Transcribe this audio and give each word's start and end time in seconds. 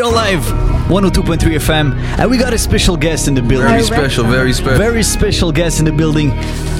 We 0.00 0.06
are 0.06 0.12
live, 0.12 0.40
102.3 0.88 1.56
FM, 1.56 1.92
and 2.18 2.30
we 2.30 2.38
got 2.38 2.54
a 2.54 2.58
special 2.58 2.96
guest 2.96 3.28
in 3.28 3.34
the 3.34 3.42
building. 3.42 3.68
Very 3.68 3.82
special, 3.82 4.24
very 4.24 4.54
special. 4.54 4.78
Very 4.78 5.02
special 5.02 5.52
guest 5.52 5.78
in 5.78 5.84
the 5.84 5.92
building. 5.92 6.30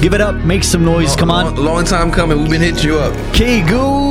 Give 0.01 0.15
it 0.15 0.21
up, 0.21 0.33
make 0.33 0.63
some 0.63 0.83
noise, 0.83 1.15
come 1.15 1.29
on. 1.29 1.53
Long, 1.53 1.65
long 1.65 1.85
time 1.85 2.09
coming. 2.09 2.39
We've 2.39 2.49
been 2.49 2.61
hitting 2.61 2.83
you 2.83 2.97
up. 2.97 3.13
K 3.31 3.61
Good. 3.61 4.10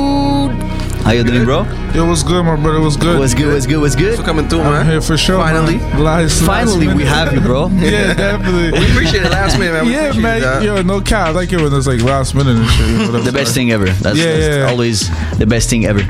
How 1.03 1.11
you 1.13 1.23
doing, 1.23 1.45
bro? 1.45 1.63
It 1.95 2.07
was 2.07 2.21
good, 2.23 2.43
my 2.45 2.55
brother. 2.55 2.77
It 2.77 2.81
was 2.81 2.95
good. 2.95 3.17
What's 3.19 3.33
good, 3.33 3.51
what's 3.53 3.65
good, 3.65 3.81
what's 3.81 3.95
Thanks 3.95 4.11
for 4.11 4.21
good? 4.21 4.25
coming 4.25 4.47
through, 4.47 4.61
I'm 4.61 4.71
man. 4.71 4.85
here 4.85 5.01
for 5.01 5.17
sure. 5.17 5.39
Finally. 5.39 5.79
Last, 6.01 6.41
Finally, 6.45 6.87
last 6.87 6.97
we 6.97 7.03
have 7.05 7.33
you, 7.33 7.41
bro. 7.41 7.67
yeah, 7.73 8.13
definitely. 8.13 8.79
We 8.79 8.85
appreciate 8.91 9.23
it 9.23 9.31
last 9.31 9.57
minute, 9.57 9.73
man. 9.73 9.85
We 9.87 9.93
yeah, 9.93 10.13
man. 10.13 10.41
that. 10.41 10.63
Yo, 10.63 10.81
no 10.83 11.01
cap. 11.01 11.27
I 11.27 11.31
like 11.31 11.51
it 11.51 11.59
when 11.59 11.73
it's 11.73 11.87
like 11.87 12.01
last 12.01 12.35
minute 12.35 12.55
and 12.55 12.69
shit. 12.69 12.87
You 12.87 12.97
know 12.97 13.19
The 13.19 13.31
best 13.31 13.53
saying? 13.55 13.69
thing 13.69 13.71
ever. 13.71 13.85
That's, 13.89 14.17
Yeah, 14.17 14.25
that's 14.37 14.55
yeah. 14.57 14.69
always 14.69 15.09
the 15.39 15.45
best 15.47 15.69
thing 15.69 15.85
ever. 15.85 16.01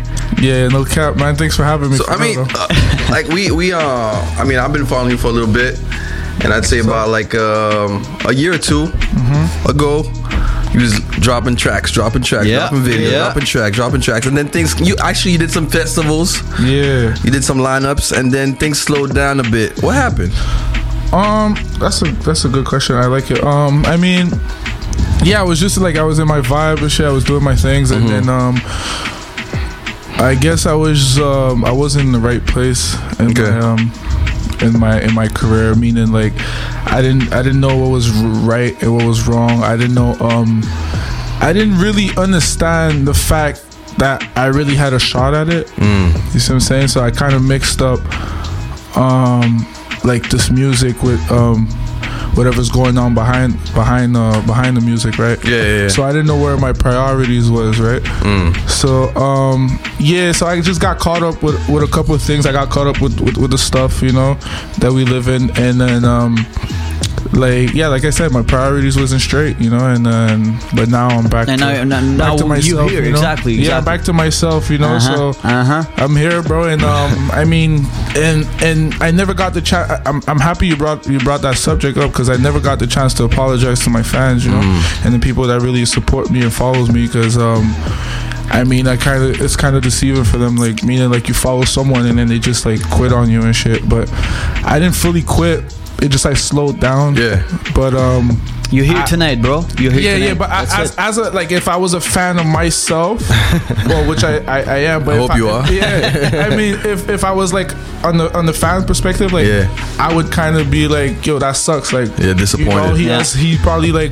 Yeah, 0.41 0.67
no 0.67 0.83
cap, 0.83 1.15
man. 1.15 1.35
Thanks 1.35 1.55
for 1.55 1.63
having 1.63 1.89
me. 1.91 1.97
So 1.97 2.05
I 2.07 2.17
mean, 2.17 2.39
uh, 2.39 3.07
like 3.09 3.27
we 3.27 3.49
we 3.51 3.71
uh, 3.73 3.79
I 3.81 4.43
mean, 4.43 4.59
I've 4.59 4.73
been 4.73 4.85
following 4.85 5.11
you 5.11 5.17
for 5.17 5.27
a 5.27 5.31
little 5.31 5.51
bit, 5.51 5.79
and 6.43 6.53
I'd 6.53 6.65
say 6.65 6.79
about 6.79 7.09
like 7.09 7.33
um, 7.33 8.03
a 8.25 8.33
year 8.33 8.53
or 8.53 8.57
2 8.59 8.87
Mm-hmm. 8.87 9.69
ago. 9.69 10.03
You 10.73 10.79
was 10.81 10.99
dropping 11.19 11.57
tracks, 11.57 11.91
dropping 11.91 12.21
tracks, 12.23 12.47
Yeah, 12.47 12.59
dropping 12.69 12.79
videos, 12.79 13.11
yeah. 13.11 13.17
dropping 13.25 13.43
tracks, 13.45 13.75
dropping 13.75 14.01
tracks, 14.01 14.25
and 14.25 14.37
then 14.37 14.47
things. 14.47 14.79
You 14.79 14.95
actually 15.03 15.33
you 15.33 15.37
did 15.37 15.51
some 15.51 15.67
festivals, 15.69 16.41
yeah. 16.61 17.13
you 17.23 17.31
did 17.31 17.43
some 17.43 17.57
lineups, 17.57 18.17
and 18.17 18.31
then 18.31 18.55
things 18.55 18.79
slowed 18.79 19.13
down 19.13 19.39
a 19.39 19.43
bit. 19.49 19.81
What 19.83 19.95
happened? 19.95 20.31
Um, 21.13 21.55
that's 21.77 22.01
a 22.01 22.05
that's 22.23 22.45
a 22.45 22.49
good 22.49 22.65
question. 22.65 22.95
I 22.95 23.07
like 23.07 23.31
it. 23.31 23.43
Um, 23.43 23.85
I 23.85 23.97
mean, 23.97 24.29
yeah, 25.23 25.43
it 25.43 25.47
was 25.47 25.59
just 25.59 25.77
like 25.77 25.97
I 25.97 26.03
was 26.03 26.19
in 26.19 26.27
my 26.27 26.39
vibe 26.39 26.81
and 26.81 26.89
shit. 26.91 27.05
I 27.05 27.11
was 27.11 27.25
doing 27.25 27.43
my 27.43 27.55
things, 27.55 27.91
and 27.91 28.07
then 28.07 28.29
um, 28.29 28.55
I 30.23 30.37
guess 30.39 30.65
I 30.65 30.73
was 30.73 31.19
um 31.19 31.65
I 31.65 31.71
wasn't 31.71 32.05
in 32.05 32.11
the 32.13 32.19
right 32.19 32.45
place 32.45 32.95
and 33.19 33.37
Okay. 33.37 33.49
my 33.51 33.59
um 33.59 33.91
in 34.61 34.79
my 34.79 35.01
in 35.01 35.13
my 35.13 35.27
career. 35.27 35.75
Meaning 35.75 36.11
like 36.11 36.33
I 36.91 37.01
didn't 37.01 37.31
I 37.33 37.41
didn't 37.41 37.59
know 37.61 37.77
what 37.77 37.89
was 37.89 38.09
right 38.11 38.81
and 38.81 38.95
what 38.95 39.05
was 39.05 39.27
wrong. 39.27 39.63
I 39.63 39.75
didn't 39.77 39.95
know 39.95 40.13
um 40.19 40.61
I 41.41 41.51
didn't 41.53 41.77
really 41.79 42.09
understand 42.17 43.07
the 43.07 43.13
fact 43.13 43.63
that 43.97 44.23
I 44.37 44.45
really 44.47 44.75
had 44.75 44.93
a 44.93 44.99
shot 44.99 45.33
at 45.33 45.49
it. 45.49 45.69
You 46.33 46.39
see 46.39 46.53
what 46.53 46.55
I'm 46.55 46.59
saying? 46.61 46.87
So 46.89 47.01
I 47.01 47.11
kind 47.11 47.33
of 47.33 47.43
mixed 47.43 47.81
up 47.81 47.99
um 48.97 49.65
like 50.03 50.29
this 50.29 50.49
music 50.49 51.01
with 51.03 51.21
um 51.31 51.67
whatever's 52.35 52.69
going 52.69 52.97
on 52.97 53.13
behind 53.13 53.53
behind 53.73 54.15
uh 54.15 54.41
behind 54.45 54.77
the 54.77 54.81
music 54.81 55.17
right? 55.17 55.37
Yeah, 55.43 55.51
yeah, 55.51 55.81
yeah. 55.83 55.87
so 55.89 56.03
i 56.03 56.11
didn't 56.11 56.27
know 56.27 56.39
where 56.39 56.57
my 56.57 56.73
priorities 56.73 57.49
was 57.49 57.79
right? 57.79 58.01
So 58.69 59.09
um 59.15 59.79
yeah 59.99 60.31
so 60.31 60.45
i 60.47 60.59
just 60.61 60.81
got 60.81 60.97
caught 60.99 61.23
up 61.23 61.41
with 61.43 61.55
with 61.69 61.83
a 61.83 61.87
couple 61.91 62.15
of 62.15 62.21
things. 62.21 62.45
I 62.45 62.51
got 62.51 62.69
caught 62.69 62.87
up 62.87 63.01
with 63.01 63.19
with, 63.19 63.37
with 63.37 63.51
the 63.51 63.57
stuff 63.57 64.01
you 64.01 64.11
know 64.13 64.35
that 64.79 64.91
we 64.93 65.05
live 65.05 65.27
in. 65.27 65.49
And 65.57 65.79
then 65.79 66.05
um 66.05 66.35
like 67.33 67.73
yeah 67.73 67.87
like 67.87 68.03
i 68.03 68.09
said 68.09 68.31
my 68.31 68.41
priorities 68.41 68.97
wasn't 68.97 69.21
straight 69.21 69.57
you 69.59 69.69
know 69.69 69.87
and 69.93 70.05
then 70.05 70.57
but 70.75 70.89
now 70.89 71.07
i'm 71.09 71.27
back 71.29 71.47
And 71.47 71.61
to, 71.61 71.85
now- 71.85 72.01
now- 72.01 72.17
back 72.17 72.37
to 72.37 72.43
you 72.43 72.49
myself 72.49 72.91
here, 72.91 73.01
know? 73.03 73.09
exactly, 73.09 73.53
yeah 73.53 73.59
exactly. 73.61 73.85
back 73.85 74.01
to 74.05 74.13
myself 74.13 74.69
you 74.69 74.77
know 74.77 74.95
Uh-huh, 74.95 75.15
so 75.33 75.47
uh-huh. 75.47 75.83
I'm 75.97 76.15
here, 76.15 76.41
bro, 76.43 76.63
and 76.65 76.81
um, 76.83 77.31
I 77.31 77.45
mean, 77.45 77.85
and 78.17 78.45
and 78.61 78.93
I 79.01 79.11
never 79.11 79.33
got 79.33 79.53
the 79.53 79.61
chance. 79.61 79.91
I'm, 80.05 80.21
I'm 80.27 80.39
happy 80.39 80.67
you 80.67 80.75
brought 80.75 81.07
you 81.07 81.19
brought 81.19 81.41
that 81.43 81.57
subject 81.57 81.97
up 81.97 82.11
because 82.11 82.29
I 82.29 82.37
never 82.37 82.59
got 82.59 82.79
the 82.79 82.87
chance 82.87 83.13
to 83.15 83.23
apologize 83.23 83.79
to 83.81 83.89
my 83.89 84.03
fans, 84.03 84.43
you 84.45 84.51
know, 84.51 84.59
Mm. 84.61 85.05
and 85.05 85.13
the 85.13 85.19
people 85.19 85.43
that 85.47 85.61
really 85.61 85.85
support 85.85 86.29
me 86.31 86.41
and 86.41 86.51
follows 86.53 86.89
me 86.91 87.05
because 87.05 87.37
um. 87.37 87.73
I 88.53 88.65
mean, 88.65 88.85
I 88.85 88.97
kind 88.97 89.23
of 89.23 89.39
it's 89.41 89.55
kind 89.55 89.77
of 89.77 89.81
deceiving 89.83 90.25
for 90.25 90.37
them, 90.37 90.57
like 90.57 90.83
meaning 90.83 91.09
like 91.09 91.29
you 91.29 91.33
follow 91.33 91.63
someone 91.63 92.05
and 92.05 92.17
then 92.19 92.27
they 92.27 92.37
just 92.37 92.65
like 92.65 92.81
quit 92.89 93.13
on 93.13 93.29
you 93.29 93.41
and 93.43 93.55
shit. 93.55 93.87
But 93.87 94.11
I 94.65 94.77
didn't 94.77 94.95
fully 94.95 95.21
quit; 95.21 95.63
it 96.01 96.09
just 96.09 96.25
like 96.25 96.37
slowed 96.37 96.79
down. 96.79 97.15
Yeah. 97.15 97.43
But 97.75 97.93
um, 97.93 98.41
You're 98.71 98.85
here 98.85 98.97
I- 98.97 99.05
tonight, 99.05 99.41
bro. 99.41 99.65
You're 99.77 99.91
here 99.91 100.01
yeah, 100.01 100.13
tonight. 100.13 100.25
yeah, 100.27 100.33
but 100.33 100.49
I, 100.49 100.81
as, 100.81 100.95
as 100.97 101.17
a 101.17 101.29
like, 101.31 101.51
if 101.51 101.67
I 101.67 101.77
was 101.77 101.93
a 101.93 102.01
fan 102.01 102.39
of 102.39 102.45
myself, 102.45 103.27
well, 103.87 104.09
which 104.09 104.23
I, 104.23 104.37
I, 104.45 104.59
I 104.61 104.77
am, 104.93 105.03
but 105.05 105.15
I 105.19 105.23
if 105.23 105.29
hope 105.29 105.37
you 105.37 105.49
are. 105.49 105.71
Yeah, 105.71 106.47
I 106.51 106.55
mean, 106.55 106.75
if 106.85 107.07
if 107.09 107.23
I 107.23 107.31
was 107.31 107.53
like 107.53 107.71
on 108.03 108.17
the 108.17 108.35
on 108.37 108.45
the 108.45 108.53
fan 108.53 108.83
perspective, 108.85 109.31
like, 109.33 109.45
Yeah. 109.47 109.67
I 109.99 110.13
would 110.15 110.31
kind 110.31 110.57
of 110.57 110.71
be 110.71 110.87
like, 110.87 111.25
yo, 111.25 111.37
that 111.39 111.55
sucks. 111.55 111.93
Like, 111.93 112.09
Yeah, 112.17 112.33
disappointed. 112.33 112.65
You 112.65 112.65
know, 112.75 112.81
disappointed. 112.87 112.97
he 112.99 113.07
Yeah. 113.07 113.17
has 113.19 113.33
he's 113.33 113.61
probably 113.61 113.91
like 113.91 114.11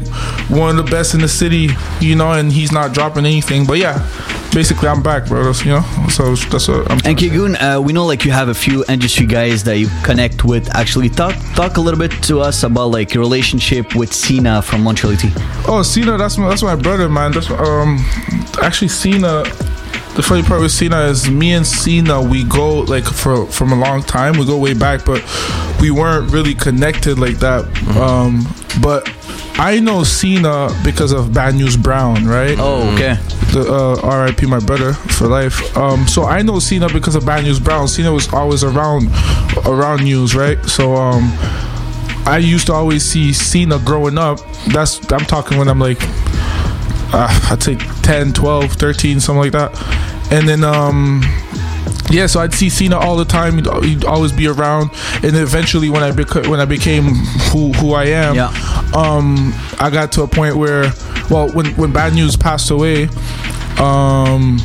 one 0.50 0.78
of 0.78 0.86
the 0.86 0.92
best 0.92 1.14
in 1.16 1.22
the 1.22 1.28
city, 1.30 1.70
you 2.00 2.16
know, 2.16 2.34
and 2.34 2.52
he's 2.52 2.72
not 2.72 2.94
dropping 2.94 3.26
anything. 3.26 3.66
But 3.66 3.78
yeah, 3.80 3.98
basically, 4.54 4.88
I'm 4.88 5.02
back, 5.02 5.28
bro. 5.28 5.44
That's, 5.44 5.64
you 5.66 5.72
know, 5.72 5.82
so 6.10 6.36
that's 6.36 6.68
what 6.68 6.92
I'm. 6.92 7.00
And 7.06 7.18
Kigun, 7.18 7.56
uh, 7.62 7.82
we 7.82 7.94
know 7.94 8.06
like 8.06 8.26
you 8.26 8.32
have 8.32 8.50
a 8.50 8.54
few 8.54 8.84
industry 8.90 9.26
guys 9.26 9.64
that 9.66 9.78
you 9.78 9.88
connect 10.04 10.44
with. 10.44 10.74
Actually, 10.76 11.10
talk 11.10 11.36
talk 11.56 11.78
a 11.78 11.82
little 11.82 12.00
bit 12.00 12.12
to 12.24 12.40
us 12.40 12.64
about 12.64 12.88
like 12.88 13.14
your 13.14 13.24
relationship 13.24 13.96
with 13.96 14.14
Cena 14.14 14.62
from 14.62 14.84
Montreal 14.84 15.16
T. 15.16 15.30
Oh, 15.68 15.82
Cena, 15.84 16.18
that's 16.18 16.38
my 16.38 16.50
that's 16.50 16.64
my 16.64 16.76
brother, 16.76 17.10
man. 17.10 17.32
That's 17.32 17.50
um, 17.52 18.00
actually 18.62 18.90
Cena. 18.90 19.44
The 20.16 20.24
funny 20.24 20.44
part 20.44 20.60
with 20.60 20.72
Cena 20.72 21.02
is 21.04 21.30
me 21.30 21.54
and 21.54 21.66
Cena 21.66 22.22
we 22.22 22.44
go 22.44 22.80
like 22.82 23.06
for 23.06 23.46
from 23.48 23.72
a 23.72 23.76
long 23.76 24.02
time. 24.04 24.38
We 24.38 24.46
go 24.46 24.58
way 24.58 24.74
back, 24.74 25.06
but 25.06 25.24
we 25.80 25.92
weren't 25.92 26.32
really 26.32 26.56
connected 26.56 27.20
like 27.20 27.38
that. 27.38 27.66
Um, 27.96 28.46
but 28.82 29.08
I 29.58 29.80
know 29.82 30.04
Cena 30.04 30.70
because 30.84 31.12
of 31.12 31.34
Bad 31.34 31.56
News 31.56 31.76
Brown, 31.76 32.26
right? 32.26 32.56
Oh, 32.60 32.94
okay. 32.94 33.18
the 33.52 33.66
uh, 34.04 34.26
RIP 34.26 34.44
my 34.44 34.60
brother 34.60 34.94
for 34.94 35.28
life. 35.28 35.76
Um, 35.76 36.08
so 36.08 36.24
I 36.24 36.42
know 36.42 36.60
Cena 36.60 36.88
because 36.92 37.16
of 37.16 37.26
Bad 37.26 37.44
News 37.44 37.60
Brown. 37.60 37.88
Cena 37.88 38.12
was 38.14 38.32
always 38.34 38.64
around 38.64 39.10
around 39.66 40.04
news, 40.04 40.36
right? 40.36 40.64
So 40.66 40.96
um, 40.96 41.32
I 42.26 42.38
used 42.42 42.68
to 42.68 42.74
always 42.74 43.04
see 43.04 43.34
Cena 43.34 43.80
growing 43.80 44.18
up. 44.18 44.40
That's 44.68 45.00
I'm 45.12 45.22
talking 45.26 45.58
when 45.58 45.68
I'm 45.68 45.80
like 45.80 46.00
uh, 47.12 47.50
I'd 47.52 47.64
say 47.64 47.76
10, 47.76 48.34
12, 48.34 48.74
13, 48.74 49.20
something 49.20 49.42
like 49.42 49.52
that. 49.54 49.72
And 50.32 50.48
then 50.48 50.64
um 50.64 51.22
yeah, 52.10 52.26
so 52.28 52.40
I'd 52.40 52.54
see 52.54 52.70
Cena 52.70 52.98
all 52.98 53.16
the 53.18 53.26
time. 53.26 53.56
He'd, 53.56 53.68
he'd 53.84 54.06
always 54.06 54.32
be 54.32 54.48
around, 54.48 54.92
and 55.24 55.36
eventually, 55.36 55.90
when 55.90 56.04
I 56.04 56.12
beca- 56.12 56.48
when 56.48 56.60
I 56.60 56.66
became 56.66 57.04
who 57.52 57.72
who 57.74 57.94
I 57.94 58.06
am, 58.06 58.36
Yeah. 58.36 58.48
um, 58.96 59.54
I 59.80 59.90
got 59.92 60.12
to 60.14 60.24
a 60.24 60.28
point 60.28 60.56
where, 60.58 60.92
well, 61.30 61.50
when 61.52 61.68
when 61.76 61.92
Bad 61.92 62.14
News 62.14 62.36
passed 62.36 62.72
away, 62.72 63.10
um, 63.80 64.58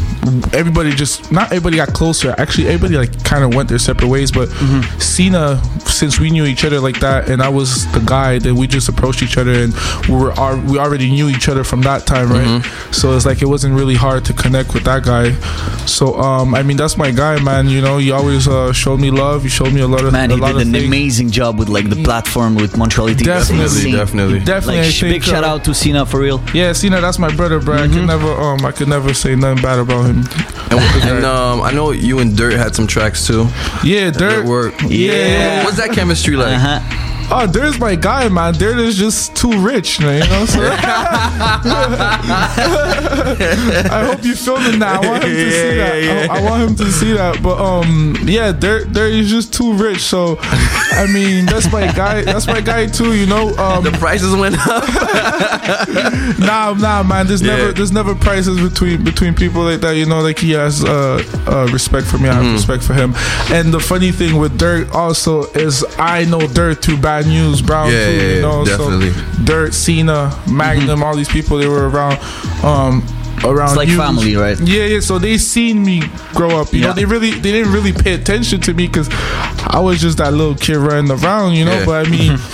everybody 0.53 0.91
just 0.93 1.31
not 1.33 1.49
everybody 1.53 1.77
got 1.77 1.93
closer. 1.93 2.35
Actually, 2.39 2.69
everybody 2.69 2.97
like 2.97 3.25
kind 3.25 3.45
of 3.45 3.55
went 3.55 3.69
their 3.69 3.79
separate 3.79 4.09
ways. 4.09 4.31
But 4.33 4.49
Cena, 5.01 5.63
since 5.87 6.19
we 6.21 6.31
knew 6.31 6.45
each 6.45 6.65
other 6.65 6.81
like 6.81 7.01
that, 7.01 7.29
and 7.29 7.43
I 7.43 7.49
was 7.49 7.91
the 7.93 8.01
guy, 8.01 8.39
that 8.39 8.55
we 8.55 8.67
just 8.67 8.89
approached 8.89 9.23
each 9.23 9.37
other, 9.37 9.53
and 9.53 9.75
we 10.09 10.15
were 10.15 10.33
we 10.71 10.79
already 10.79 11.11
knew 11.11 11.29
each 11.29 11.49
other 11.49 11.65
from 11.65 11.83
that 11.83 12.07
time, 12.07 12.31
right? 12.31 12.63
So 12.93 13.15
it's 13.17 13.27
like 13.27 13.43
it 13.43 13.47
wasn't 13.47 13.75
really 13.75 13.95
hard 13.95 14.25
to 14.27 14.33
connect 14.33 14.75
with 14.75 14.85
that 14.85 15.05
guy. 15.05 15.33
So 15.87 16.15
um, 16.19 16.55
I 16.55 16.63
mean, 16.63 16.77
that's 16.77 16.97
my 16.97 17.11
guy, 17.11 17.41
man. 17.43 17.69
You 17.69 17.81
know, 17.81 17.99
he 17.99 18.11
always 18.11 18.49
uh, 18.49 18.73
showed 18.73 19.01
me 19.01 19.11
love. 19.11 19.43
He 19.43 19.49
showed 19.49 19.73
me 19.73 19.81
a 19.81 19.89
lot 19.89 20.05
of 20.05 20.13
Man, 20.13 20.31
a 20.31 20.35
he 20.35 20.41
lot 20.41 20.49
did 20.49 20.57
of 20.57 20.63
an 20.69 20.73
things. 20.73 20.87
amazing 20.87 21.31
job 21.31 21.59
with 21.59 21.69
like 21.69 21.89
the 21.91 22.03
platform 22.03 22.55
with 22.55 22.77
Montreal 22.77 23.09
T. 23.09 23.15
Definitely, 23.25 23.93
definitely. 23.93 24.41
Definitely, 24.41 24.83
Like 24.83 24.91
sh- 24.91 25.01
big 25.03 25.23
shout 25.23 25.45
uh, 25.45 25.49
out 25.49 25.65
to 25.65 25.75
Cena 25.75 26.07
for 26.07 26.21
real. 26.21 26.43
Yeah, 26.55 26.73
Cena, 26.73 27.01
that's 27.01 27.19
my 27.19 27.35
brother, 27.35 27.61
bro. 27.61 27.75
I 27.77 27.85
Mm-hmm. 27.85 27.95
could 27.99 28.07
never, 28.07 28.33
um, 28.33 28.65
I 28.65 28.73
could 28.73 28.89
never 28.89 29.13
say 29.13 29.37
nothing 29.37 29.63
bad 29.63 29.79
about 29.79 30.04
him. 30.05 30.25
And, 30.71 30.81
and 31.09 31.25
um, 31.25 31.61
I 31.63 31.71
know 31.73 31.91
you 31.93 32.19
and 32.21 32.37
Dirt 32.37 32.55
had 32.55 32.75
some 32.75 32.87
tracks 32.87 33.27
too. 33.27 33.49
Yeah, 33.83 34.11
Dirt 34.11 34.19
Dirt. 34.43 34.47
work. 34.47 34.75
Yeah. 34.87 35.65
What's 35.65 35.77
that 35.79 35.93
chemistry 35.93 36.37
like? 36.37 36.57
Uh-huh. 36.57 36.81
Oh, 37.31 37.47
Dirt's 37.51 37.79
my 37.79 37.95
guy, 37.97 38.29
man. 38.29 38.55
Dirt 38.55 38.79
is 38.79 38.97
just 38.97 39.35
too 39.35 39.51
rich, 39.59 39.99
man. 40.01 40.23
You 40.23 40.29
know. 40.31 40.45
So 40.47 40.61
I 42.75 44.05
hope 44.09 44.25
you 44.25 44.35
filming 44.37 44.79
that. 44.81 45.03
I 45.03 45.09
want 45.09 45.25
him 45.25 45.31
to 45.33 45.51
see 45.51 45.77
Yeah, 45.77 45.91
that. 45.91 46.03
yeah, 46.05 46.27
I, 46.33 46.39
I 46.39 46.43
want 46.43 46.63
him 46.71 46.77
to 46.77 46.93
see 46.93 47.13
that. 47.15 47.43
But 47.43 47.59
um, 47.59 48.17
yeah, 48.25 48.53
Dirt, 48.53 48.93
Dirt 48.93 49.13
is 49.13 49.29
just 49.31 49.53
too 49.55 49.73
rich. 49.75 50.01
So, 50.03 50.37
I 50.41 51.07
mean, 51.13 51.47
that's 51.47 51.71
my 51.73 51.91
guy. 51.93 52.23
That's 52.23 52.47
my 52.47 52.61
guy 52.61 52.87
too. 52.87 53.15
You 53.15 53.27
know. 53.27 53.55
Um, 53.57 53.83
The 53.85 53.91
prices 53.93 54.35
went 54.37 54.57
up. 54.59 54.85
nah, 56.39 56.73
nah, 56.75 57.03
man. 57.03 57.27
There's 57.27 57.43
Yeah. 57.43 57.57
never, 57.57 57.73
there's 57.73 57.93
never 57.93 58.15
prices 58.15 58.61
between 58.61 59.03
between 59.03 59.35
people 59.35 59.63
like 59.63 59.81
that. 59.81 59.97
You 59.97 60.07
know, 60.07 60.21
like 60.21 60.39
he 60.39 60.53
has 60.53 60.85
uh, 60.85 61.23
uh 61.47 61.69
respect 61.73 62.07
for 62.07 62.19
me. 62.19 62.29
I 62.29 62.35
have 62.35 62.45
Mm-hmm. 62.45 62.55
respect 62.55 62.83
for 62.83 62.93
him. 62.93 63.15
And 63.51 63.73
the 63.73 63.81
funny 63.81 64.13
thing 64.13 64.37
with 64.37 64.59
Dirt 64.59 64.91
also 64.95 65.45
is 65.53 65.83
I 65.99 66.25
know 66.27 66.41
Dirt 66.47 66.83
too 66.83 66.99
Bad 66.99 67.14
News 67.23 67.63
Brown 67.63 67.91
Yeah, 67.91 68.07
too. 68.07 68.13
yeah, 68.17 68.35
you 68.37 68.43
know, 68.43 68.65
definitely. 68.65 69.11
so 69.13 69.45
Dirt, 69.45 69.75
Cena, 69.75 70.39
Magnum, 70.51 71.03
all 71.03 71.17
these 71.17 71.29
people 71.29 71.59
they 71.59 71.69
were 71.69 71.89
around. 71.89 72.19
Um, 72.65 73.03
around 73.45 73.69
It's 73.69 73.77
like 73.77 73.89
News. 73.89 73.97
family, 73.99 74.37
right? 74.37 74.59
Yeah, 74.61 74.85
yeah. 74.85 75.01
So 75.01 75.19
they 75.19 75.37
seen 75.39 75.85
me 75.85 76.03
grow 76.35 76.61
up. 76.61 76.73
You 76.73 76.81
Yeah. 76.81 76.87
know, 76.89 76.93
they 76.95 77.05
really 77.05 77.33
they 77.33 77.53
didn't 77.53 77.73
really 77.73 77.93
pay 77.93 78.15
attention 78.15 78.61
to 78.63 78.73
me 78.75 78.87
because 78.87 79.09
I 79.67 79.81
was 79.81 80.01
just 80.01 80.19
that 80.19 80.33
little 80.33 80.55
kid 80.55 80.77
running 80.79 81.11
around. 81.11 81.55
You 81.55 81.65
know, 81.67 81.79
Yeah. 81.81 81.85
but 81.87 82.07
I 82.07 82.11
mean. 82.11 82.39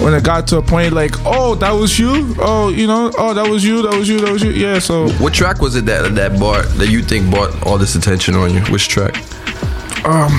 When 0.00 0.12
it 0.12 0.24
got 0.24 0.48
to 0.48 0.56
a 0.56 0.62
point 0.62 0.92
like, 0.92 1.14
oh, 1.24 1.54
that 1.56 1.70
was 1.70 1.96
you, 2.00 2.34
oh, 2.40 2.68
you 2.68 2.88
know, 2.88 3.12
oh, 3.16 3.32
that 3.32 3.48
was 3.48 3.62
you, 3.64 3.80
that 3.82 3.94
was 3.94 4.08
you, 4.08 4.18
that 4.22 4.32
was 4.32 4.42
you, 4.42 4.50
yeah. 4.50 4.80
So 4.80 5.08
what 5.22 5.32
track 5.32 5.60
was 5.60 5.76
it 5.76 5.86
that 5.86 6.16
that 6.16 6.36
bought 6.40 6.64
that 6.78 6.88
you 6.88 7.00
think 7.00 7.30
bought 7.30 7.64
all 7.64 7.78
this 7.78 7.94
attention 7.94 8.34
on 8.34 8.52
you? 8.52 8.60
Which 8.72 8.88
track? 8.88 9.14
Um, 10.04 10.32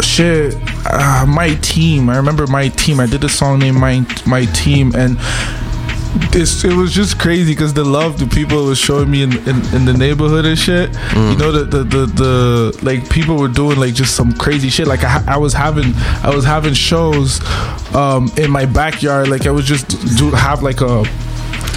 shit, 0.00 0.54
uh, 0.92 1.26
my 1.26 1.54
team. 1.56 2.08
I 2.08 2.16
remember 2.16 2.46
my 2.46 2.68
team. 2.68 3.00
I 3.00 3.06
did 3.06 3.24
a 3.24 3.28
song 3.28 3.58
named 3.58 3.78
my 3.78 4.04
my 4.26 4.44
team, 4.46 4.94
and 4.94 5.18
this 6.32 6.64
it 6.64 6.72
was 6.72 6.92
just 6.92 7.18
crazy 7.18 7.52
because 7.52 7.74
the 7.74 7.84
love 7.84 8.18
the 8.18 8.26
people 8.26 8.64
was 8.64 8.78
showing 8.78 9.10
me 9.10 9.22
in, 9.22 9.32
in, 9.48 9.74
in 9.74 9.84
the 9.84 9.92
neighborhood 9.96 10.44
and 10.46 10.58
shit. 10.58 10.90
You 11.14 11.36
know 11.36 11.52
the, 11.52 11.64
the 11.64 11.84
the 11.84 12.06
the 12.06 12.78
like 12.82 13.08
people 13.10 13.36
were 13.36 13.48
doing 13.48 13.78
like 13.78 13.94
just 13.94 14.14
some 14.16 14.32
crazy 14.32 14.68
shit. 14.70 14.86
Like 14.86 15.04
I, 15.04 15.22
I 15.26 15.36
was 15.36 15.52
having 15.52 15.92
I 16.22 16.34
was 16.34 16.44
having 16.44 16.74
shows 16.74 17.40
um 17.94 18.30
in 18.36 18.50
my 18.50 18.64
backyard. 18.66 19.28
Like 19.28 19.46
I 19.46 19.50
was 19.50 19.66
just 19.66 19.88
do 20.16 20.30
have 20.30 20.62
like 20.62 20.80
a 20.80 21.04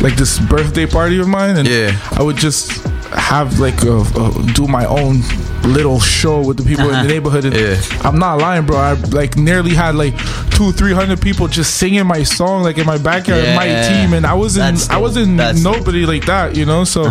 like 0.01 0.15
this 0.15 0.39
birthday 0.39 0.85
party 0.85 1.19
of 1.19 1.27
mine, 1.27 1.57
and 1.57 1.67
Yeah. 1.67 1.91
I 2.11 2.23
would 2.23 2.37
just 2.37 2.71
have 3.11 3.59
like 3.59 3.83
a, 3.83 3.97
a, 3.97 4.43
do 4.53 4.67
my 4.67 4.85
own 4.85 5.21
little 5.67 5.99
show 5.99 6.41
with 6.41 6.57
the 6.57 6.63
people 6.63 6.85
in 6.89 7.05
the 7.05 7.07
neighborhood. 7.13 7.45
And 7.45 7.55
Yeah. 7.55 7.77
I'm 8.03 8.17
not 8.19 8.39
lying, 8.39 8.65
bro. 8.65 8.77
I 8.77 8.93
like 8.93 9.35
nearly 9.37 9.73
had 9.73 9.95
like 9.95 10.15
two, 10.51 10.71
three 10.71 10.93
hundred 10.93 11.21
people 11.21 11.47
just 11.47 11.75
singing 11.75 12.05
my 12.07 12.23
song 12.23 12.63
like 12.63 12.77
in 12.77 12.85
my 12.85 12.97
backyard, 12.97 13.43
in 13.43 13.55
my 13.55 13.65
team, 13.67 14.13
and 14.13 14.25
I 14.25 14.33
wasn't, 14.33 14.77
That's 14.77 14.89
I 14.89 14.97
wasn't 14.97 15.37
That's 15.37 15.63
nobody 15.63 16.05
like 16.05 16.25
that, 16.25 16.55
you 16.55 16.65
know. 16.65 16.83
So, 16.83 17.03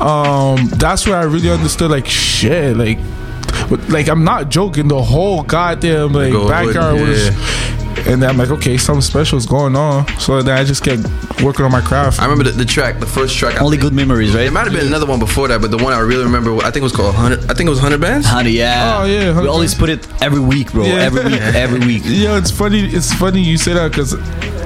um, 0.00 0.68
that's 0.68 1.06
where 1.06 1.16
I 1.16 1.24
really 1.24 1.50
understood 1.50 1.90
like 1.90 2.06
shit, 2.06 2.76
like. 2.76 2.98
but, 3.68 3.88
Like 3.88 4.08
I'm 4.08 4.24
not 4.24 4.48
joking. 4.48 4.88
The 4.88 5.02
whole 5.02 5.42
goddamn 5.42 6.12
like 6.12 6.32
Go 6.32 6.48
backyard 6.48 7.00
was, 7.00 7.28
yeah. 7.28 7.71
And 7.98 8.22
then 8.22 8.30
I'm 8.30 8.36
like, 8.36 8.50
okay, 8.50 8.76
something 8.76 9.00
special 9.02 9.38
is 9.38 9.46
going 9.46 9.76
on. 9.76 10.06
So 10.18 10.42
then 10.42 10.56
I 10.56 10.64
just 10.64 10.84
kept 10.84 11.02
working 11.42 11.64
on 11.64 11.72
my 11.72 11.80
craft. 11.80 12.20
I 12.20 12.24
remember 12.24 12.44
the, 12.44 12.50
the 12.52 12.64
track, 12.64 13.00
the 13.00 13.06
first 13.06 13.36
track. 13.36 13.56
I 13.56 13.64
Only 13.64 13.76
think- 13.76 13.90
good 13.90 13.94
memories, 13.94 14.34
right? 14.34 14.46
It 14.46 14.52
might 14.52 14.64
have 14.64 14.72
been 14.72 14.86
another 14.86 15.06
one 15.06 15.18
before 15.18 15.48
that, 15.48 15.60
but 15.60 15.70
the 15.70 15.78
one 15.78 15.92
I 15.92 16.00
really 16.00 16.24
remember, 16.24 16.56
I 16.58 16.70
think 16.70 16.76
it 16.76 16.82
was 16.82 16.92
called 16.92 17.14
Hundred. 17.14 17.40
I 17.50 17.54
think 17.54 17.66
it 17.66 17.70
was 17.70 17.78
Hundred 17.80 18.00
Bands. 18.00 18.26
Hundred, 18.26 18.50
yeah. 18.50 18.98
Oh, 19.00 19.04
yeah, 19.04 19.32
We 19.32 19.46
100%. 19.46 19.50
always 19.50 19.74
put 19.74 19.88
it 19.90 20.06
every 20.22 20.40
week, 20.40 20.72
bro. 20.72 20.84
Yeah. 20.84 20.94
Every 20.94 21.24
week, 21.24 21.40
every 21.40 21.80
week. 21.86 22.02
Yo, 22.04 22.36
it's 22.36 22.50
funny. 22.50 22.80
It's 22.80 23.12
funny 23.12 23.42
you 23.42 23.58
say 23.58 23.72
that 23.74 23.90
because, 23.90 24.14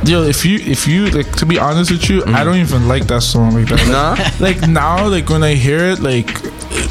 yo, 0.09 0.23
if 0.23 0.45
you 0.45 0.59
if 0.59 0.87
you 0.87 1.07
like 1.11 1.31
to 1.37 1.47
be 1.47 1.59
honest 1.59 1.91
with 1.91 2.09
you, 2.09 2.23
I 2.23 2.27
mm-hmm. 2.27 2.45
don't 2.45 2.57
even 2.57 2.89
like 2.89 3.07
that 3.07 3.23
song 3.23 3.55
like 3.55 3.69
that. 3.69 3.87
Nah? 3.89 4.17
Like 4.41 4.69
now, 4.69 5.09
like 5.09 5.29
when 5.31 5.43
I 5.43 5.55
hear 5.55 5.79
it, 5.79 6.01
like 6.01 6.29